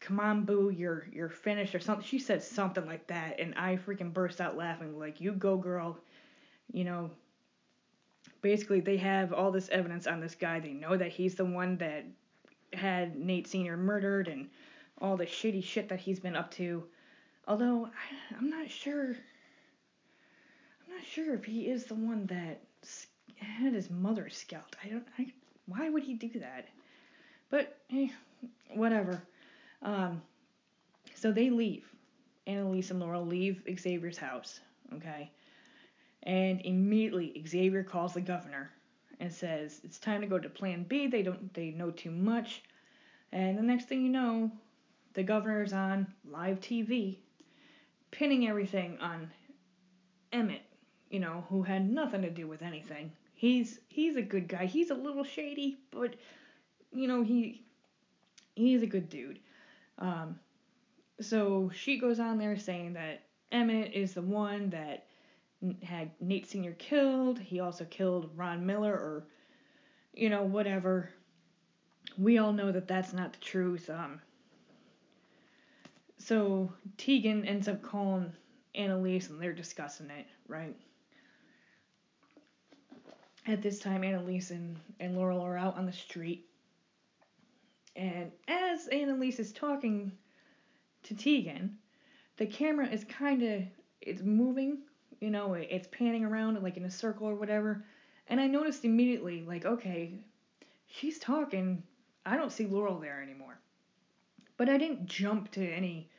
"Come 0.00 0.18
on, 0.18 0.44
boo, 0.44 0.70
you're 0.70 1.06
you're 1.12 1.28
finished," 1.28 1.74
or 1.74 1.80
something. 1.80 2.04
She 2.04 2.18
said 2.18 2.42
something 2.42 2.86
like 2.86 3.06
that, 3.08 3.38
and 3.38 3.54
I 3.54 3.76
freaking 3.76 4.12
burst 4.12 4.40
out 4.40 4.56
laughing. 4.56 4.98
Like, 4.98 5.20
"You 5.20 5.32
go, 5.32 5.56
girl," 5.56 5.98
you 6.72 6.84
know. 6.84 7.10
Basically, 8.42 8.80
they 8.80 8.96
have 8.96 9.32
all 9.32 9.50
this 9.50 9.68
evidence 9.68 10.06
on 10.06 10.20
this 10.20 10.34
guy. 10.34 10.60
They 10.60 10.72
know 10.72 10.96
that 10.96 11.12
he's 11.12 11.34
the 11.34 11.44
one 11.44 11.76
that 11.78 12.06
had 12.72 13.16
Nate 13.16 13.46
Sr. 13.46 13.76
murdered 13.76 14.28
and 14.28 14.48
all 14.98 15.16
the 15.16 15.26
shitty 15.26 15.62
shit 15.62 15.88
that 15.88 16.00
he's 16.00 16.20
been 16.20 16.36
up 16.36 16.50
to. 16.52 16.84
Although 17.46 17.86
I, 17.86 18.34
I'm 18.36 18.48
not 18.48 18.70
sure. 18.70 19.08
I'm 19.10 20.94
not 20.94 21.04
sure 21.04 21.34
if 21.34 21.44
he 21.44 21.68
is 21.68 21.84
the 21.84 21.94
one 21.94 22.26
that 22.26 22.62
had 23.36 23.74
his 23.74 23.90
mother 23.90 24.28
scalped. 24.28 24.76
I 24.84 24.88
don't. 24.88 25.06
I, 25.18 25.32
why 25.66 25.90
would 25.90 26.02
he 26.02 26.14
do 26.14 26.30
that? 26.40 26.68
But 27.50 27.76
hey, 27.88 28.12
whatever. 28.74 29.22
Um, 29.82 30.22
so 31.14 31.32
they 31.32 31.50
leave. 31.50 31.84
Annalise 32.46 32.90
and 32.90 33.00
Laurel 33.00 33.26
leave 33.26 33.62
Xavier's 33.78 34.18
house. 34.18 34.60
Okay. 34.94 35.30
And 36.22 36.60
immediately 36.62 37.42
Xavier 37.46 37.82
calls 37.82 38.14
the 38.14 38.20
governor 38.20 38.70
and 39.20 39.32
says 39.32 39.80
it's 39.84 39.98
time 39.98 40.20
to 40.20 40.26
go 40.26 40.38
to 40.38 40.48
Plan 40.48 40.84
B. 40.84 41.06
They 41.06 41.22
don't. 41.22 41.52
They 41.54 41.70
know 41.70 41.90
too 41.90 42.10
much. 42.10 42.62
And 43.32 43.56
the 43.56 43.62
next 43.62 43.88
thing 43.88 44.02
you 44.02 44.10
know, 44.10 44.50
the 45.14 45.22
governor's 45.22 45.72
on 45.72 46.06
live 46.28 46.60
TV, 46.60 47.18
pinning 48.10 48.48
everything 48.48 48.98
on 49.00 49.30
Emmett 50.32 50.62
you 51.10 51.18
know, 51.18 51.44
who 51.48 51.62
had 51.62 51.90
nothing 51.90 52.22
to 52.22 52.30
do 52.30 52.46
with 52.46 52.62
anything. 52.62 53.12
He's 53.34 53.80
he's 53.88 54.16
a 54.16 54.22
good 54.22 54.48
guy. 54.48 54.66
He's 54.66 54.90
a 54.90 54.94
little 54.94 55.24
shady, 55.24 55.78
but 55.90 56.14
you 56.92 57.08
know, 57.08 57.22
he 57.22 57.62
he's 58.54 58.82
a 58.82 58.86
good 58.86 59.08
dude. 59.08 59.40
Um, 60.00 60.38
so 61.20 61.70
she 61.74 61.98
goes 61.98 62.18
on 62.18 62.38
there 62.38 62.56
saying 62.56 62.94
that 62.94 63.22
Emmett 63.52 63.92
is 63.92 64.14
the 64.14 64.22
one 64.22 64.70
that 64.70 65.06
had 65.82 66.10
Nate 66.20 66.48
Sr. 66.48 66.72
killed. 66.72 67.38
He 67.38 67.60
also 67.60 67.84
killed 67.84 68.30
Ron 68.34 68.64
Miller, 68.64 68.92
or, 68.92 69.24
you 70.14 70.30
know, 70.30 70.42
whatever. 70.42 71.10
We 72.16 72.38
all 72.38 72.52
know 72.52 72.72
that 72.72 72.88
that's 72.88 73.12
not 73.12 73.34
the 73.34 73.40
truth. 73.40 73.90
Um, 73.90 74.20
so 76.18 76.72
Tegan 76.96 77.44
ends 77.44 77.68
up 77.68 77.82
calling 77.82 78.32
Annalise 78.74 79.28
and 79.30 79.40
they're 79.40 79.52
discussing 79.52 80.10
it, 80.10 80.26
right? 80.48 80.76
At 83.46 83.62
this 83.62 83.80
time, 83.80 84.04
Annalise 84.04 84.50
and, 84.50 84.78
and 85.00 85.16
Laurel 85.16 85.40
are 85.40 85.56
out 85.56 85.76
on 85.76 85.86
the 85.86 85.92
street. 85.92 86.46
And 87.96 88.30
as 88.48 88.86
Annalise 88.88 89.38
is 89.38 89.52
talking 89.52 90.12
to 91.04 91.14
Tegan, 91.14 91.76
the 92.36 92.46
camera 92.46 92.86
is 92.86 93.04
kind 93.04 93.42
of 93.42 93.62
it's 94.00 94.22
moving, 94.22 94.78
you 95.20 95.30
know, 95.30 95.54
it's 95.54 95.88
panning 95.88 96.24
around 96.24 96.62
like 96.62 96.76
in 96.76 96.84
a 96.84 96.90
circle 96.90 97.28
or 97.28 97.34
whatever. 97.34 97.84
And 98.28 98.40
I 98.40 98.46
noticed 98.46 98.84
immediately, 98.84 99.42
like, 99.42 99.64
okay, 99.64 100.14
she's 100.86 101.18
talking. 101.18 101.82
I 102.24 102.36
don't 102.36 102.52
see 102.52 102.66
Laurel 102.66 102.98
there 102.98 103.22
anymore. 103.22 103.58
But 104.56 104.68
I 104.68 104.78
didn't 104.78 105.06
jump 105.06 105.50
to 105.52 105.66
any, 105.66 106.10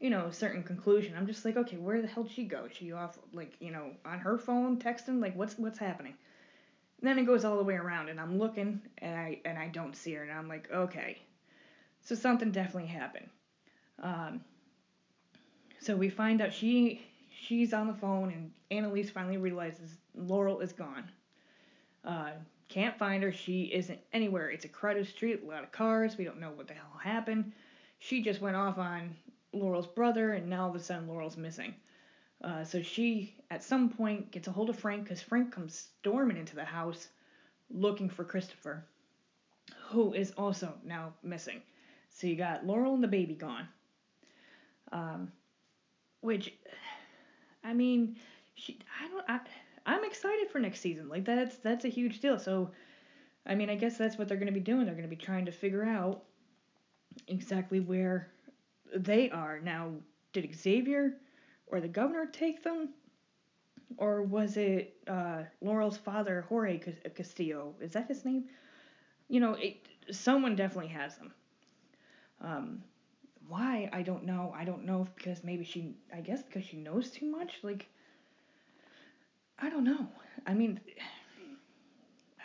you 0.00 0.10
know, 0.10 0.30
certain 0.30 0.62
conclusion. 0.62 1.14
I'm 1.16 1.26
just 1.26 1.44
like, 1.44 1.56
okay, 1.56 1.76
where 1.76 2.00
the 2.02 2.08
hell 2.08 2.22
did 2.22 2.32
she 2.32 2.44
go? 2.44 2.66
Is 2.66 2.76
she 2.76 2.92
off, 2.92 3.18
like, 3.32 3.56
you 3.58 3.72
know, 3.72 3.92
on 4.04 4.18
her 4.18 4.38
phone 4.38 4.78
texting? 4.78 5.20
Like, 5.20 5.34
what's 5.34 5.58
what's 5.58 5.78
happening? 5.78 6.14
Then 7.02 7.18
it 7.18 7.26
goes 7.26 7.44
all 7.44 7.58
the 7.58 7.64
way 7.64 7.74
around, 7.74 8.08
and 8.08 8.18
I'm 8.18 8.38
looking, 8.38 8.80
and 8.98 9.14
I 9.14 9.40
and 9.44 9.58
I 9.58 9.68
don't 9.68 9.94
see 9.94 10.14
her, 10.14 10.22
and 10.22 10.32
I'm 10.32 10.48
like, 10.48 10.68
okay, 10.72 11.18
so 12.00 12.14
something 12.14 12.50
definitely 12.50 12.88
happened. 12.88 13.28
Um, 14.02 14.40
so 15.80 15.94
we 15.94 16.08
find 16.08 16.40
out 16.40 16.52
she 16.52 17.06
she's 17.30 17.72
on 17.72 17.86
the 17.86 17.94
phone, 17.94 18.32
and 18.32 18.50
Annalise 18.70 19.10
finally 19.10 19.36
realizes 19.36 19.96
Laurel 20.14 20.60
is 20.60 20.72
gone. 20.72 21.04
Uh, 22.04 22.30
can't 22.68 22.98
find 22.98 23.22
her. 23.22 23.32
She 23.32 23.64
isn't 23.64 24.00
anywhere. 24.12 24.50
It's 24.50 24.64
a 24.64 24.68
crowded 24.68 25.06
street, 25.06 25.42
a 25.44 25.48
lot 25.48 25.64
of 25.64 25.72
cars. 25.72 26.16
We 26.16 26.24
don't 26.24 26.40
know 26.40 26.50
what 26.50 26.66
the 26.66 26.74
hell 26.74 27.00
happened. 27.02 27.52
She 27.98 28.22
just 28.22 28.40
went 28.40 28.56
off 28.56 28.78
on 28.78 29.14
Laurel's 29.52 29.86
brother, 29.86 30.32
and 30.32 30.48
now 30.48 30.64
all 30.64 30.70
of 30.70 30.76
a 30.76 30.80
sudden 30.80 31.08
Laurel's 31.08 31.36
missing. 31.36 31.74
Uh, 32.46 32.62
so 32.62 32.80
she, 32.80 33.34
at 33.50 33.64
some 33.64 33.88
point, 33.88 34.30
gets 34.30 34.46
a 34.46 34.52
hold 34.52 34.70
of 34.70 34.78
Frank 34.78 35.02
because 35.02 35.20
Frank 35.20 35.50
comes 35.50 35.88
storming 35.98 36.36
into 36.36 36.54
the 36.54 36.64
house 36.64 37.08
looking 37.70 38.08
for 38.08 38.22
Christopher, 38.22 38.84
who 39.88 40.12
is 40.12 40.32
also 40.38 40.72
now 40.84 41.12
missing. 41.24 41.60
So 42.10 42.28
you 42.28 42.36
got 42.36 42.64
Laurel 42.64 42.94
and 42.94 43.02
the 43.02 43.08
baby 43.08 43.34
gone. 43.34 43.66
Um, 44.92 45.32
which, 46.20 46.54
I 47.64 47.74
mean, 47.74 48.16
she, 48.54 48.78
I 49.02 49.08
don't, 49.08 49.24
I, 49.28 49.40
I'm 49.84 50.04
excited 50.04 50.48
for 50.48 50.60
next 50.60 50.80
season. 50.80 51.08
Like 51.08 51.24
that's 51.24 51.56
that's 51.56 51.84
a 51.84 51.88
huge 51.88 52.20
deal. 52.20 52.38
So, 52.38 52.70
I 53.44 53.56
mean, 53.56 53.70
I 53.70 53.74
guess 53.74 53.98
that's 53.98 54.16
what 54.16 54.28
they're 54.28 54.36
going 54.36 54.46
to 54.46 54.52
be 54.52 54.60
doing. 54.60 54.86
They're 54.86 54.94
going 54.94 55.10
to 55.10 55.16
be 55.16 55.16
trying 55.16 55.46
to 55.46 55.52
figure 55.52 55.84
out 55.84 56.22
exactly 57.26 57.80
where 57.80 58.28
they 58.94 59.30
are 59.30 59.58
now. 59.58 59.94
Did 60.32 60.54
Xavier 60.54 61.16
or 61.66 61.80
the 61.80 61.88
governor 61.88 62.26
take 62.26 62.62
them, 62.62 62.90
or 63.96 64.22
was 64.22 64.56
it 64.56 64.96
uh, 65.06 65.42
Laurel's 65.60 65.96
father, 65.96 66.44
Jorge 66.48 66.80
Castillo? 67.14 67.74
Is 67.80 67.92
that 67.92 68.08
his 68.08 68.24
name? 68.24 68.44
You 69.28 69.40
know, 69.40 69.54
it, 69.54 69.76
someone 70.10 70.56
definitely 70.56 70.92
has 70.92 71.16
them. 71.16 71.32
Um, 72.40 72.82
why 73.48 73.88
I 73.92 74.02
don't 74.02 74.24
know. 74.24 74.52
I 74.56 74.64
don't 74.64 74.84
know 74.84 75.06
because 75.14 75.44
maybe 75.44 75.64
she. 75.64 75.94
I 76.14 76.20
guess 76.20 76.42
because 76.42 76.64
she 76.64 76.76
knows 76.76 77.10
too 77.10 77.26
much. 77.26 77.58
Like 77.62 77.86
I 79.58 79.70
don't 79.70 79.84
know. 79.84 80.08
I 80.46 80.54
mean, 80.54 80.80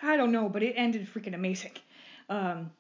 I 0.02 0.16
don't 0.18 0.32
know, 0.32 0.50
but 0.50 0.64
it 0.64 0.74
ended 0.78 1.08
freaking 1.12 1.36
amazing. 1.36 1.74
Um, 2.30 2.72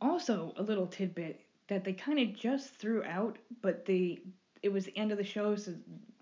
also, 0.00 0.52
a 0.56 0.62
little 0.62 0.86
tidbit 0.86 1.40
that 1.68 1.84
they 1.84 1.92
kind 1.92 2.18
of 2.18 2.34
just 2.34 2.74
threw 2.74 3.04
out, 3.04 3.38
but 3.62 3.84
they 3.84 4.18
it 4.64 4.72
was 4.72 4.86
the 4.86 4.96
end 4.96 5.12
of 5.12 5.18
the 5.18 5.24
show, 5.24 5.54
so 5.54 5.74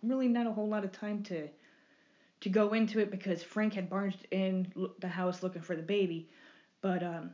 really 0.03 0.27
not 0.27 0.49
a 0.49 0.53
whole 0.53 0.69
lot 0.69 0.85
of 0.85 0.91
time 0.93 1.23
to 1.23 1.49
to 2.41 2.49
go 2.49 2.73
into 2.73 2.99
it 2.99 3.09
because 3.13 3.41
Frank 3.41 3.73
had 3.73 3.89
barged 3.89 4.27
in 4.33 4.67
the 4.99 5.07
house 5.07 5.45
looking 5.45 5.63
for 5.63 5.77
the 5.77 5.83
baby, 5.83 6.29
but 6.81 7.01
um, 7.05 7.31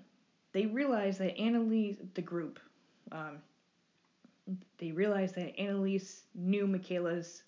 they 0.52 0.66
realized 0.66 1.18
that 1.20 1.34
Annalise, 1.38 1.96
the 2.12 2.20
group, 2.20 2.60
um, 3.10 3.38
they 4.76 4.92
realized 4.92 5.34
that 5.36 5.58
Annalise 5.58 6.24
knew 6.34 6.66
Michaela's 6.66 7.42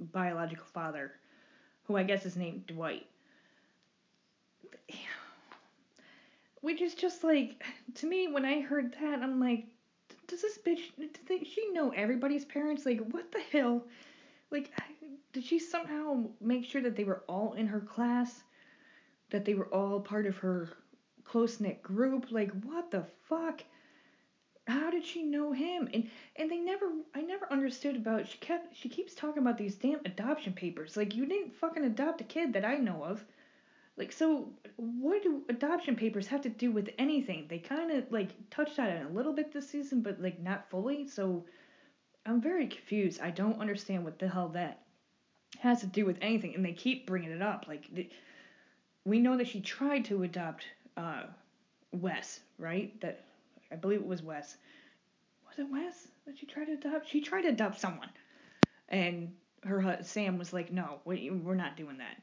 biological 0.00 0.66
father, 0.66 1.12
who 1.84 1.96
I 1.96 2.02
guess 2.02 2.26
is 2.26 2.36
named 2.36 2.66
Dwight. 2.66 3.06
Which 6.62 6.82
is 6.82 6.96
just 6.96 7.22
like, 7.22 7.62
to 7.94 8.08
me, 8.08 8.26
when 8.26 8.44
I 8.44 8.60
heard 8.60 8.96
that, 9.00 9.22
I'm 9.22 9.38
like, 9.38 9.66
does 10.28 10.42
this 10.42 10.58
bitch, 10.58 10.90
does 11.26 11.46
she 11.46 11.70
know 11.72 11.90
everybody's 11.90 12.44
parents? 12.44 12.86
Like, 12.86 13.00
what 13.10 13.30
the 13.32 13.40
hell? 13.52 13.84
Like, 14.50 14.70
did 15.32 15.44
she 15.44 15.58
somehow 15.58 16.24
make 16.40 16.64
sure 16.64 16.82
that 16.82 16.96
they 16.96 17.04
were 17.04 17.24
all 17.28 17.54
in 17.54 17.66
her 17.66 17.80
class? 17.80 18.42
That 19.30 19.44
they 19.44 19.54
were 19.54 19.72
all 19.72 20.00
part 20.00 20.26
of 20.26 20.36
her 20.38 20.70
close 21.24 21.60
knit 21.60 21.82
group? 21.82 22.30
Like, 22.30 22.52
what 22.62 22.90
the 22.90 23.04
fuck? 23.28 23.62
how 24.66 24.90
did 24.90 25.04
she 25.04 25.22
know 25.22 25.52
him? 25.52 25.88
And 25.92 26.08
and 26.36 26.50
they 26.50 26.58
never 26.58 26.86
I 27.14 27.20
never 27.20 27.50
understood 27.52 27.96
about 27.96 28.26
she 28.26 28.38
kept 28.38 28.74
she 28.76 28.88
keeps 28.88 29.14
talking 29.14 29.42
about 29.42 29.58
these 29.58 29.74
damn 29.74 30.00
adoption 30.04 30.52
papers. 30.52 30.96
Like 30.96 31.14
you 31.14 31.26
didn't 31.26 31.54
fucking 31.54 31.84
adopt 31.84 32.20
a 32.20 32.24
kid 32.24 32.52
that 32.54 32.64
I 32.64 32.76
know 32.76 33.04
of. 33.04 33.24
Like 33.96 34.12
so 34.12 34.48
what 34.76 35.22
do 35.22 35.42
adoption 35.48 35.96
papers 35.96 36.26
have 36.28 36.42
to 36.42 36.48
do 36.48 36.72
with 36.72 36.90
anything? 36.98 37.46
They 37.48 37.58
kind 37.58 37.90
of 37.90 38.10
like 38.10 38.30
touched 38.50 38.78
on 38.78 38.88
it 38.88 39.06
a 39.06 39.14
little 39.14 39.32
bit 39.32 39.52
this 39.52 39.68
season 39.68 40.02
but 40.02 40.20
like 40.20 40.40
not 40.40 40.68
fully. 40.70 41.08
So 41.08 41.44
I'm 42.26 42.40
very 42.40 42.66
confused. 42.66 43.20
I 43.20 43.30
don't 43.30 43.60
understand 43.60 44.04
what 44.04 44.18
the 44.18 44.28
hell 44.28 44.48
that 44.50 44.80
has 45.60 45.80
to 45.80 45.86
do 45.86 46.04
with 46.04 46.18
anything 46.20 46.54
and 46.54 46.64
they 46.64 46.72
keep 46.72 47.06
bringing 47.06 47.30
it 47.30 47.42
up. 47.42 47.66
Like 47.68 47.84
we 49.04 49.20
know 49.20 49.36
that 49.36 49.48
she 49.48 49.60
tried 49.60 50.04
to 50.06 50.22
adopt 50.22 50.66
uh 50.96 51.24
Wes, 51.92 52.40
right? 52.58 53.00
That 53.00 53.24
I 53.70 53.76
believe 53.76 54.00
it 54.00 54.06
was 54.06 54.22
Wes. 54.22 54.56
Was 55.46 55.58
it 55.58 55.70
Wes 55.70 56.08
that 56.26 56.38
she 56.38 56.46
tried 56.46 56.66
to 56.66 56.72
adopt? 56.72 57.08
She 57.08 57.20
tried 57.20 57.42
to 57.42 57.48
adopt 57.48 57.80
someone, 57.80 58.10
and 58.88 59.32
her 59.62 59.98
Sam 60.02 60.38
was 60.38 60.52
like, 60.52 60.72
"No, 60.72 61.00
we, 61.04 61.30
we're 61.30 61.54
not 61.54 61.76
doing 61.76 61.98
that." 61.98 62.16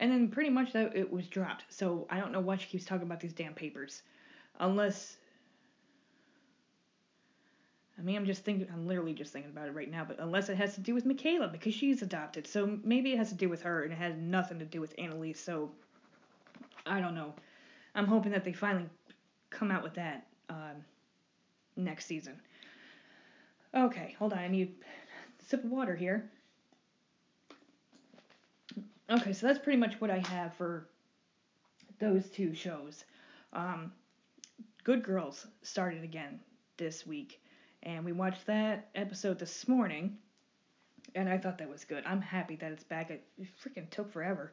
And 0.00 0.12
then 0.12 0.28
pretty 0.28 0.50
much 0.50 0.72
that 0.72 0.96
it 0.96 1.12
was 1.12 1.26
dropped. 1.26 1.64
So 1.70 2.06
I 2.10 2.20
don't 2.20 2.32
know 2.32 2.40
why 2.40 2.56
she 2.56 2.68
keeps 2.68 2.84
talking 2.84 3.06
about 3.06 3.20
these 3.20 3.32
damn 3.32 3.54
papers, 3.54 4.02
unless. 4.60 5.16
I 7.98 8.02
mean, 8.02 8.14
I'm 8.14 8.26
just 8.26 8.44
thinking. 8.44 8.68
I'm 8.72 8.86
literally 8.86 9.12
just 9.12 9.32
thinking 9.32 9.50
about 9.50 9.66
it 9.66 9.74
right 9.74 9.90
now. 9.90 10.04
But 10.04 10.20
unless 10.20 10.48
it 10.48 10.56
has 10.56 10.74
to 10.74 10.80
do 10.80 10.94
with 10.94 11.04
Michaela 11.04 11.48
because 11.48 11.74
she's 11.74 12.02
adopted, 12.02 12.46
so 12.46 12.78
maybe 12.84 13.12
it 13.12 13.18
has 13.18 13.30
to 13.30 13.34
do 13.34 13.48
with 13.48 13.62
her 13.62 13.82
and 13.82 13.92
it 13.92 13.96
has 13.96 14.14
nothing 14.16 14.60
to 14.60 14.64
do 14.64 14.80
with 14.80 14.94
Annalise. 14.98 15.40
So 15.40 15.70
I 16.86 17.00
don't 17.00 17.14
know. 17.14 17.34
I'm 17.94 18.06
hoping 18.06 18.32
that 18.32 18.44
they 18.44 18.52
finally 18.52 18.86
come 19.50 19.70
out 19.72 19.82
with 19.82 19.94
that 19.94 20.26
um, 20.48 20.84
next 21.76 22.06
season. 22.06 22.40
Okay, 23.74 24.14
hold 24.18 24.32
on. 24.32 24.38
I 24.38 24.48
need 24.48 24.74
a 25.40 25.44
sip 25.44 25.64
of 25.64 25.70
water 25.70 25.94
here. 25.94 26.30
Okay, 29.10 29.32
so 29.32 29.46
that's 29.46 29.58
pretty 29.58 29.78
much 29.78 30.00
what 30.00 30.10
I 30.10 30.18
have 30.18 30.52
for 30.54 30.86
those 31.98 32.28
two 32.28 32.54
shows. 32.54 33.04
Um, 33.54 33.90
Good 34.84 35.02
Girls 35.02 35.46
started 35.62 36.04
again 36.04 36.40
this 36.76 37.06
week, 37.06 37.40
and 37.82 38.04
we 38.04 38.12
watched 38.12 38.44
that 38.46 38.90
episode 38.94 39.38
this 39.38 39.66
morning, 39.66 40.18
and 41.14 41.26
I 41.26 41.38
thought 41.38 41.56
that 41.56 41.70
was 41.70 41.86
good. 41.86 42.04
I'm 42.06 42.20
happy 42.20 42.56
that 42.56 42.70
it's 42.70 42.84
back. 42.84 43.10
It 43.10 43.24
freaking 43.64 43.88
took 43.88 44.12
forever. 44.12 44.52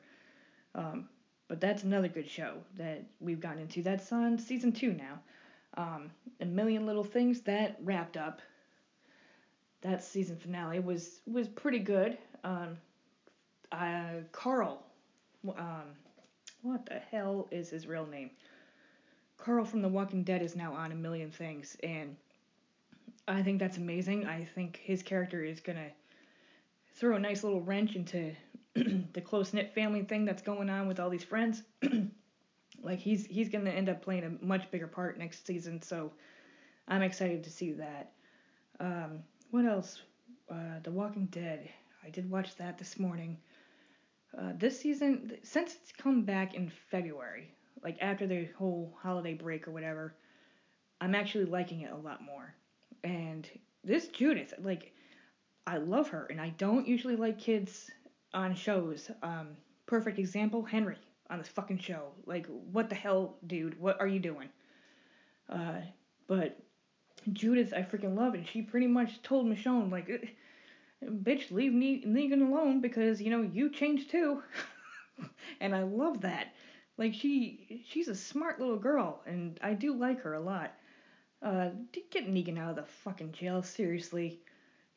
Um, 0.74 1.10
but 1.50 1.60
that's 1.60 1.84
another 1.84 2.08
good 2.08 2.30
show 2.30 2.56
that 2.78 3.04
we've 3.20 3.42
gotten 3.42 3.62
into. 3.62 3.84
That's 3.84 4.12
on 4.14 4.40
season 4.40 4.72
two 4.72 4.94
now. 4.94 5.20
Um, 5.76 6.12
a 6.40 6.46
Million 6.46 6.86
Little 6.86 7.04
Things 7.04 7.42
that 7.42 7.78
wrapped 7.84 8.16
up. 8.16 8.42
That 9.82 10.02
season 10.02 10.38
finale 10.38 10.80
was 10.80 11.20
was 11.28 11.50
pretty 11.50 11.80
good. 11.80 12.18
Um, 12.46 12.78
uh, 13.72 14.22
Carl, 14.32 14.84
um, 15.58 15.84
what 16.62 16.86
the 16.86 17.00
hell 17.12 17.48
is 17.52 17.70
his 17.70 17.88
real 17.88 18.06
name? 18.06 18.32
Carl 19.38 19.66
from 19.66 19.82
The 19.82 19.90
Walking 19.90 20.24
Dead 20.24 20.42
is 20.42 20.56
now 20.56 20.74
on 20.74 20.92
A 20.92 20.96
Million 20.96 21.32
Things, 21.32 21.78
and 21.84 22.16
I 23.28 23.44
think 23.44 23.60
that's 23.60 23.78
amazing. 23.78 24.26
I 24.26 24.46
think 24.46 24.80
his 24.84 25.04
character 25.04 25.44
is 25.44 25.60
gonna 25.60 25.92
throw 26.96 27.16
a 27.16 27.20
nice 27.20 27.44
little 27.44 27.62
wrench 27.62 27.96
into 27.96 28.34
the 28.76 29.22
close 29.22 29.54
knit 29.54 29.74
family 29.74 30.04
thing 30.04 30.26
that's 30.26 30.42
going 30.42 30.70
on 30.70 30.88
with 30.88 31.00
all 31.00 31.10
these 31.10 31.24
friends. 31.24 31.64
like 32.84 33.00
he's 33.00 33.26
he's 33.26 33.50
gonna 33.50 33.70
end 33.72 33.90
up 33.90 34.02
playing 34.02 34.24
a 34.24 34.46
much 34.46 34.70
bigger 34.72 34.88
part 34.88 35.18
next 35.18 35.46
season, 35.46 35.82
so 35.82 36.12
I'm 36.88 37.02
excited 37.02 37.44
to 37.44 37.50
see 37.50 37.74
that. 37.74 38.12
Um, 38.80 39.24
what 39.52 39.66
else? 39.66 40.02
Uh, 40.50 40.80
the 40.84 40.92
Walking 40.92 41.26
Dead. 41.28 41.70
I 42.04 42.10
did 42.10 42.30
watch 42.30 42.56
that 42.58 42.78
this 42.78 43.00
morning. 43.00 43.38
Uh, 44.38 44.52
this 44.58 44.80
season, 44.80 45.38
since 45.44 45.76
it's 45.76 45.92
come 45.94 46.24
back 46.24 46.56
in 46.56 46.72
February, 46.92 47.54
like 47.84 47.98
after 48.02 48.28
the 48.28 48.50
whole 48.58 48.94
holiday 49.02 49.34
break 49.34 49.68
or 49.68 49.72
whatever, 49.72 50.16
I'm 51.00 51.16
actually 51.16 51.46
liking 51.46 51.82
it 51.82 51.92
a 51.92 51.96
lot 51.98 52.22
more. 52.22 52.54
And 53.04 53.50
this 53.84 54.08
Judith, 54.08 54.54
like, 54.62 54.94
I 55.68 55.78
love 55.78 56.10
her, 56.10 56.26
and 56.30 56.42
I 56.42 56.50
don't 56.50 56.88
usually 56.88 57.16
like 57.16 57.40
kids 57.40 57.90
on 58.34 58.56
shows. 58.56 59.10
Um, 59.24 59.50
perfect 59.86 60.20
example, 60.20 60.64
Henry 60.64 60.98
on 61.30 61.38
this 61.40 61.48
fucking 61.48 61.80
show. 61.80 62.10
Like, 62.26 62.48
what 62.72 62.90
the 62.90 62.96
hell, 62.96 63.38
dude? 63.48 63.80
What 63.80 64.00
are 64.00 64.08
you 64.08 64.20
doing? 64.20 64.50
Uh, 65.50 65.82
but 66.28 66.60
Judith, 67.34 67.74
I 67.74 67.82
freaking 67.82 68.16
love, 68.16 68.34
and 68.34 68.48
she 68.48 68.62
pretty 68.62 68.88
much 68.88 69.22
told 69.22 69.48
Michonne, 69.48 69.92
like, 69.92 70.36
bitch, 71.10 71.52
leave 71.52 71.74
me 71.74 72.04
Negan 72.06 72.48
alone 72.48 72.82
because 72.82 73.22
you 73.22 73.30
know 73.30 73.42
you 73.42 73.70
changed 73.70 74.12
too. 74.12 74.42
and 75.60 75.76
I 75.76 75.84
love 75.84 76.22
that. 76.22 76.54
Like 76.98 77.14
she, 77.14 77.84
she's 77.88 78.08
a 78.08 78.16
smart 78.16 78.60
little 78.60 78.78
girl, 78.78 79.22
and 79.26 79.60
I 79.62 79.74
do 79.74 79.94
like 79.96 80.22
her 80.22 80.34
a 80.34 80.40
lot. 80.40 80.74
Uh, 81.42 81.70
get 82.12 82.28
Negan 82.28 82.58
out 82.58 82.72
of 82.72 82.76
the 82.78 82.86
fucking 83.04 83.34
jail, 83.34 83.62
seriously 83.62 84.40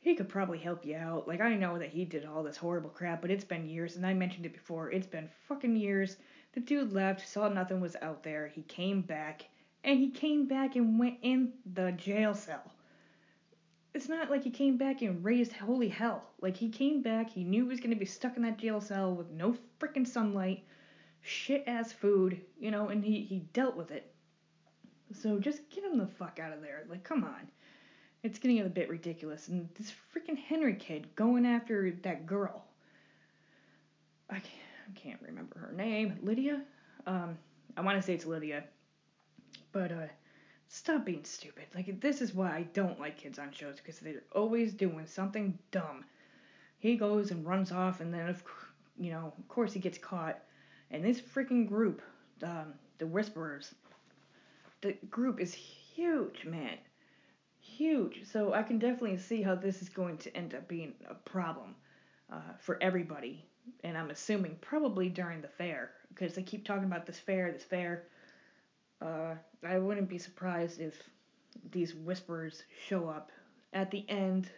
he 0.00 0.14
could 0.14 0.28
probably 0.28 0.58
help 0.58 0.86
you 0.86 0.96
out. 0.96 1.26
Like 1.26 1.40
I 1.40 1.54
know 1.54 1.78
that 1.78 1.90
he 1.90 2.04
did 2.04 2.24
all 2.24 2.42
this 2.42 2.56
horrible 2.56 2.90
crap, 2.90 3.20
but 3.20 3.30
it's 3.30 3.44
been 3.44 3.68
years, 3.68 3.96
and 3.96 4.06
I 4.06 4.14
mentioned 4.14 4.46
it 4.46 4.54
before. 4.54 4.90
It's 4.90 5.06
been 5.06 5.28
fucking 5.48 5.76
years. 5.76 6.16
The 6.52 6.60
dude 6.60 6.92
left, 6.92 7.28
saw 7.28 7.48
nothing 7.48 7.80
was 7.80 7.96
out 8.00 8.22
there. 8.22 8.48
He 8.48 8.62
came 8.62 9.02
back, 9.02 9.44
and 9.84 9.98
he 9.98 10.10
came 10.10 10.46
back 10.46 10.76
and 10.76 10.98
went 10.98 11.18
in 11.22 11.52
the 11.74 11.92
jail 11.92 12.34
cell. 12.34 12.72
It's 13.98 14.08
not 14.08 14.30
like 14.30 14.44
he 14.44 14.50
came 14.50 14.76
back 14.76 15.02
and 15.02 15.24
raised 15.24 15.52
holy 15.52 15.88
hell. 15.88 16.22
Like 16.40 16.56
he 16.56 16.68
came 16.68 17.02
back, 17.02 17.28
he 17.28 17.42
knew 17.42 17.64
he 17.64 17.68
was 17.68 17.80
gonna 17.80 17.96
be 17.96 18.04
stuck 18.04 18.36
in 18.36 18.44
that 18.44 18.56
jail 18.56 18.80
cell 18.80 19.12
with 19.12 19.28
no 19.30 19.56
freaking 19.80 20.06
sunlight, 20.06 20.62
shit 21.20 21.64
ass 21.66 21.90
food, 21.90 22.40
you 22.60 22.70
know, 22.70 22.90
and 22.90 23.04
he 23.04 23.22
he 23.22 23.40
dealt 23.52 23.74
with 23.74 23.90
it. 23.90 24.14
So 25.12 25.40
just 25.40 25.68
get 25.68 25.82
him 25.82 25.98
the 25.98 26.06
fuck 26.06 26.38
out 26.38 26.52
of 26.52 26.62
there. 26.62 26.86
Like 26.88 27.02
come 27.02 27.24
on. 27.24 27.48
It's 28.22 28.38
getting 28.38 28.60
a 28.60 28.68
bit 28.68 28.88
ridiculous. 28.88 29.48
And 29.48 29.68
this 29.76 29.92
freaking 30.14 30.38
Henry 30.38 30.76
kid 30.76 31.12
going 31.16 31.44
after 31.44 31.90
that 32.04 32.24
girl. 32.24 32.66
I 34.30 34.34
can't, 34.34 34.46
I 34.88 34.96
can't 34.96 35.20
remember 35.22 35.58
her 35.58 35.72
name. 35.72 36.20
Lydia? 36.22 36.62
Um, 37.04 37.36
I 37.76 37.80
want 37.80 37.98
to 37.98 38.02
say 38.02 38.14
it's 38.14 38.26
Lydia. 38.26 38.62
But, 39.72 39.90
uh, 39.90 40.06
stop 40.68 41.04
being 41.04 41.24
stupid. 41.24 41.64
Like, 41.74 42.00
this 42.00 42.20
is 42.20 42.34
why 42.34 42.50
I 42.50 42.62
don't 42.72 43.00
like 43.00 43.18
kids 43.18 43.38
on 43.38 43.52
shows, 43.52 43.76
because 43.76 43.98
they're 43.98 44.22
always 44.32 44.72
doing 44.72 45.06
something 45.06 45.58
dumb. 45.70 46.04
He 46.78 46.96
goes 46.96 47.30
and 47.30 47.46
runs 47.46 47.72
off, 47.72 48.00
and 48.00 48.12
then, 48.12 48.28
of, 48.28 48.42
you 48.98 49.10
know, 49.10 49.32
of 49.36 49.48
course 49.48 49.72
he 49.72 49.80
gets 49.80 49.98
caught. 49.98 50.38
And 50.90 51.04
this 51.04 51.20
freaking 51.20 51.66
group, 51.66 52.02
um, 52.42 52.74
the 52.98 53.06
Whisperers, 53.06 53.74
the 54.80 54.96
group 55.10 55.40
is 55.40 55.52
huge, 55.52 56.44
man 56.44 56.78
huge. 57.78 58.22
So 58.24 58.54
I 58.54 58.62
can 58.62 58.78
definitely 58.78 59.18
see 59.18 59.42
how 59.42 59.54
this 59.54 59.82
is 59.82 59.88
going 59.88 60.18
to 60.18 60.36
end 60.36 60.54
up 60.54 60.66
being 60.68 60.94
a 61.08 61.14
problem 61.14 61.74
uh, 62.32 62.40
for 62.58 62.82
everybody. 62.82 63.44
And 63.84 63.96
I'm 63.96 64.10
assuming 64.10 64.56
probably 64.60 65.08
during 65.08 65.40
the 65.40 65.48
fair 65.48 65.90
because 66.08 66.34
they 66.34 66.42
keep 66.42 66.64
talking 66.64 66.84
about 66.84 67.06
this 67.06 67.18
fair, 67.18 67.52
this 67.52 67.62
fair. 67.62 68.04
Uh, 69.00 69.34
I 69.66 69.78
wouldn't 69.78 70.08
be 70.08 70.18
surprised 70.18 70.80
if 70.80 70.94
these 71.70 71.94
whispers 71.94 72.62
show 72.86 73.08
up 73.08 73.30
at 73.72 73.90
the 73.90 74.08
end. 74.08 74.50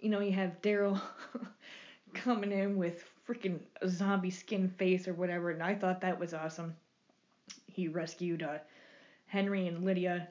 You 0.00 0.10
know, 0.10 0.20
you 0.20 0.32
have 0.32 0.62
Daryl 0.62 1.00
coming 2.14 2.52
in 2.52 2.76
with 2.76 3.04
freaking 3.28 3.60
zombie 3.86 4.30
skin 4.30 4.68
face 4.78 5.06
or 5.08 5.14
whatever, 5.14 5.50
and 5.50 5.62
I 5.62 5.74
thought 5.74 6.00
that 6.00 6.18
was 6.18 6.34
awesome. 6.34 6.74
He 7.66 7.88
rescued 7.88 8.42
uh, 8.42 8.58
Henry 9.26 9.66
and 9.66 9.84
Lydia. 9.84 10.28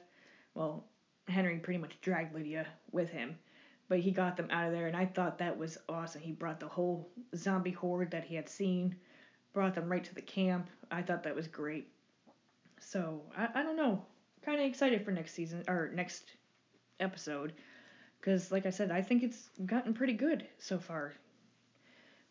Well, 0.54 0.84
Henry 1.28 1.58
pretty 1.58 1.78
much 1.78 2.00
dragged 2.00 2.34
Lydia 2.34 2.66
with 2.90 3.10
him, 3.10 3.38
but 3.88 4.00
he 4.00 4.10
got 4.10 4.36
them 4.36 4.48
out 4.50 4.66
of 4.66 4.72
there, 4.72 4.86
and 4.86 4.96
I 4.96 5.06
thought 5.06 5.38
that 5.38 5.56
was 5.56 5.78
awesome. 5.88 6.22
He 6.22 6.32
brought 6.32 6.60
the 6.60 6.68
whole 6.68 7.08
zombie 7.36 7.70
horde 7.70 8.10
that 8.10 8.24
he 8.24 8.34
had 8.34 8.48
seen, 8.48 8.96
brought 9.52 9.74
them 9.74 9.90
right 9.90 10.04
to 10.04 10.14
the 10.14 10.22
camp. 10.22 10.68
I 10.90 11.02
thought 11.02 11.22
that 11.22 11.36
was 11.36 11.46
great. 11.46 11.88
So 12.80 13.22
I, 13.36 13.48
I 13.54 13.62
don't 13.62 13.76
know, 13.76 14.04
kind 14.44 14.60
of 14.60 14.66
excited 14.66 15.04
for 15.04 15.10
next 15.10 15.34
season 15.34 15.64
or 15.68 15.90
next 15.94 16.24
episode, 17.00 17.52
because 18.20 18.50
like 18.50 18.66
I 18.66 18.70
said, 18.70 18.90
I 18.90 19.02
think 19.02 19.22
it's 19.22 19.50
gotten 19.66 19.94
pretty 19.94 20.14
good 20.14 20.46
so 20.58 20.78
far. 20.78 21.14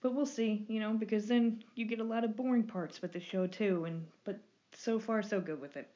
But 0.01 0.13
we'll 0.13 0.25
see, 0.25 0.65
you 0.69 0.79
know, 0.79 0.93
because 0.93 1.27
then 1.27 1.63
you 1.75 1.85
get 1.85 1.99
a 1.99 2.03
lot 2.03 2.23
of 2.23 2.35
boring 2.35 2.63
parts 2.63 3.01
with 3.01 3.13
the 3.13 3.19
show 3.19 3.47
too, 3.47 3.85
and 3.85 4.05
but 4.23 4.39
so 4.73 4.99
far 4.99 5.23
so 5.23 5.41
good 5.41 5.59
with 5.59 5.75
it. 5.75 5.89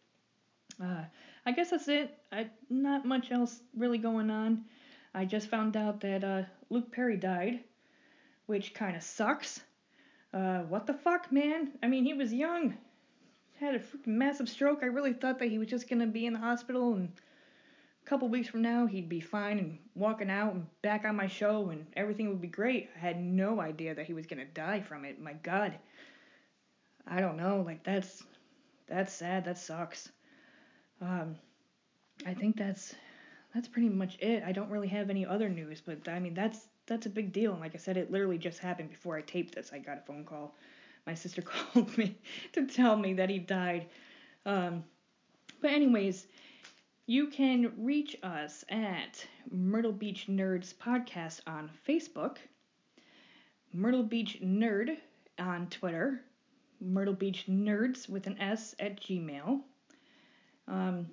Uh, 0.82 1.04
I 1.46 1.52
guess 1.52 1.70
that's 1.70 1.88
it. 1.88 2.18
I 2.32 2.50
not 2.70 3.06
much 3.06 3.32
else 3.32 3.60
really 3.76 4.00
going 4.00 4.32
on. 4.32 4.66
I 5.14 5.26
just 5.26 5.50
found 5.50 5.78
out 5.78 6.02
that 6.02 6.24
uh, 6.24 6.44
Luke 6.70 6.92
Perry 6.92 7.18
died, 7.18 7.60
which 8.46 8.74
kind 8.74 8.96
of 8.96 9.04
sucks. 9.04 9.60
Uh, 10.34 10.60
what 10.62 10.88
the 10.88 10.94
fuck, 10.94 11.32
man? 11.32 11.74
I 11.84 11.88
mean, 11.88 12.06
he 12.06 12.14
was 12.14 12.34
young, 12.34 12.78
had 13.62 13.76
a 13.76 13.80
freaking 13.80 14.08
massive 14.08 14.50
stroke. 14.50 14.80
I 14.82 14.88
really 14.88 15.14
thought 15.14 15.40
that 15.40 15.50
he 15.50 15.60
was 15.60 15.68
just 15.68 15.88
gonna 15.88 16.08
be 16.08 16.26
in 16.26 16.34
the 16.34 16.40
hospital 16.40 16.94
and 16.96 17.12
a 18.04 18.10
couple 18.10 18.28
weeks 18.28 18.50
from 18.50 18.64
now 18.64 18.88
he'd 18.88 19.08
be 19.08 19.22
fine 19.22 19.60
and 19.60 19.78
walking 19.96 20.32
out 20.32 20.54
and 20.54 20.66
back 20.82 21.06
on 21.06 21.16
my 21.16 21.28
show 21.28 21.70
and 21.70 21.86
everything 21.96 22.30
would 22.30 22.42
be 22.42 22.48
great. 22.48 22.90
I 22.96 23.00
had 23.00 23.22
no 23.22 23.62
idea 23.62 23.94
that 23.94 24.08
he 24.08 24.14
was 24.14 24.26
gonna 24.26 24.46
die 24.46 24.82
from 24.82 25.06
it. 25.06 25.22
My 25.22 25.34
God. 25.34 25.76
I 27.08 27.22
don't 27.22 27.38
know. 27.38 27.62
Like 27.66 27.84
that's 27.84 28.24
that's 28.88 29.14
sad. 29.14 29.46
That 29.46 29.58
sucks. 29.58 30.10
Um, 31.00 31.36
I 32.26 32.34
think 32.34 32.58
that's 32.58 32.96
that's 33.54 33.68
pretty 33.68 33.90
much 33.90 34.18
it. 34.20 34.44
I 34.46 34.52
don't 34.52 34.70
really 34.70 34.88
have 34.88 35.10
any 35.10 35.26
other 35.26 35.50
news, 35.50 35.82
but 35.82 36.08
I 36.08 36.20
mean 36.20 36.34
that's 36.34 36.68
that's 36.88 37.06
a 37.06 37.10
big 37.10 37.32
deal. 37.32 37.52
And 37.52 37.62
like 37.62 37.76
I 37.76 37.78
said, 37.78 37.98
it 37.98 38.12
literally 38.12 38.38
just 38.38 38.60
happened 38.60 38.90
before 38.90 39.18
I 39.18 39.22
taped 39.22 39.54
this. 39.56 39.72
I 39.72 39.78
got 39.80 40.00
a 40.00 40.02
phone 40.02 40.26
call. 40.26 40.56
My 41.06 41.14
sister 41.14 41.42
called 41.74 41.98
me 41.98 42.18
to 42.54 42.68
tell 42.68 42.96
me 42.96 43.14
that 43.14 43.30
he 43.30 43.40
died. 43.40 43.88
Um, 44.46 44.84
but 45.62 45.72
anyways, 45.72 46.28
you 47.06 47.28
can 47.28 47.74
reach 47.78 48.16
us 48.24 48.64
at 48.70 49.26
Myrtle 49.50 49.92
Beach 49.92 50.28
Nerds 50.30 50.74
Podcast 50.74 51.42
on 51.48 51.70
Facebook, 51.88 52.38
Myrtle 53.74 54.04
Beach 54.04 54.40
Nerd 54.44 54.98
on 55.40 55.68
Twitter, 55.68 56.22
Myrtle 56.80 57.14
Beach 57.14 57.46
Nerds 57.50 58.10
with 58.10 58.28
an 58.28 58.40
S 58.40 58.76
at 58.80 59.02
Gmail. 59.02 59.62
Um, 60.68 61.08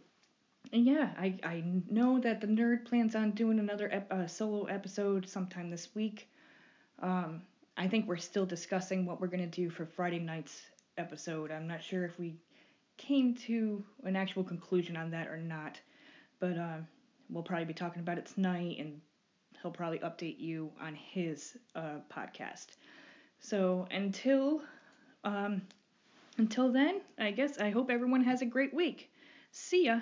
and 0.72 0.84
yeah, 0.84 1.10
I, 1.18 1.38
I 1.42 1.64
know 1.90 2.18
that 2.20 2.40
the 2.40 2.46
nerd 2.46 2.84
plans 2.84 3.14
on 3.14 3.32
doing 3.32 3.58
another 3.58 3.88
ep- 3.90 4.12
uh, 4.12 4.26
solo 4.26 4.64
episode 4.64 5.28
sometime 5.28 5.70
this 5.70 5.94
week. 5.94 6.28
Um, 7.00 7.42
I 7.78 7.86
think 7.86 8.08
we're 8.08 8.16
still 8.16 8.44
discussing 8.44 9.06
what 9.06 9.20
we're 9.20 9.28
going 9.28 9.38
to 9.38 9.46
do 9.46 9.70
for 9.70 9.86
Friday 9.86 10.18
night's 10.18 10.62
episode. 10.96 11.52
I'm 11.52 11.68
not 11.68 11.80
sure 11.80 12.04
if 12.04 12.18
we 12.18 12.34
came 12.96 13.36
to 13.46 13.84
an 14.02 14.16
actual 14.16 14.42
conclusion 14.42 14.96
on 14.96 15.12
that 15.12 15.28
or 15.28 15.36
not, 15.36 15.80
but 16.40 16.58
uh, 16.58 16.78
we'll 17.30 17.44
probably 17.44 17.66
be 17.66 17.74
talking 17.74 18.00
about 18.00 18.18
it 18.18 18.26
tonight, 18.26 18.78
and 18.80 19.00
he'll 19.62 19.70
probably 19.70 20.00
update 20.00 20.40
you 20.40 20.72
on 20.80 20.96
his 20.96 21.56
uh, 21.76 22.00
podcast. 22.12 22.66
So 23.38 23.86
until 23.92 24.60
um, 25.22 25.62
until 26.36 26.72
then, 26.72 27.00
I 27.16 27.30
guess 27.30 27.58
I 27.58 27.70
hope 27.70 27.90
everyone 27.90 28.24
has 28.24 28.42
a 28.42 28.46
great 28.46 28.74
week. 28.74 29.12
See 29.52 29.84
ya. 29.84 30.00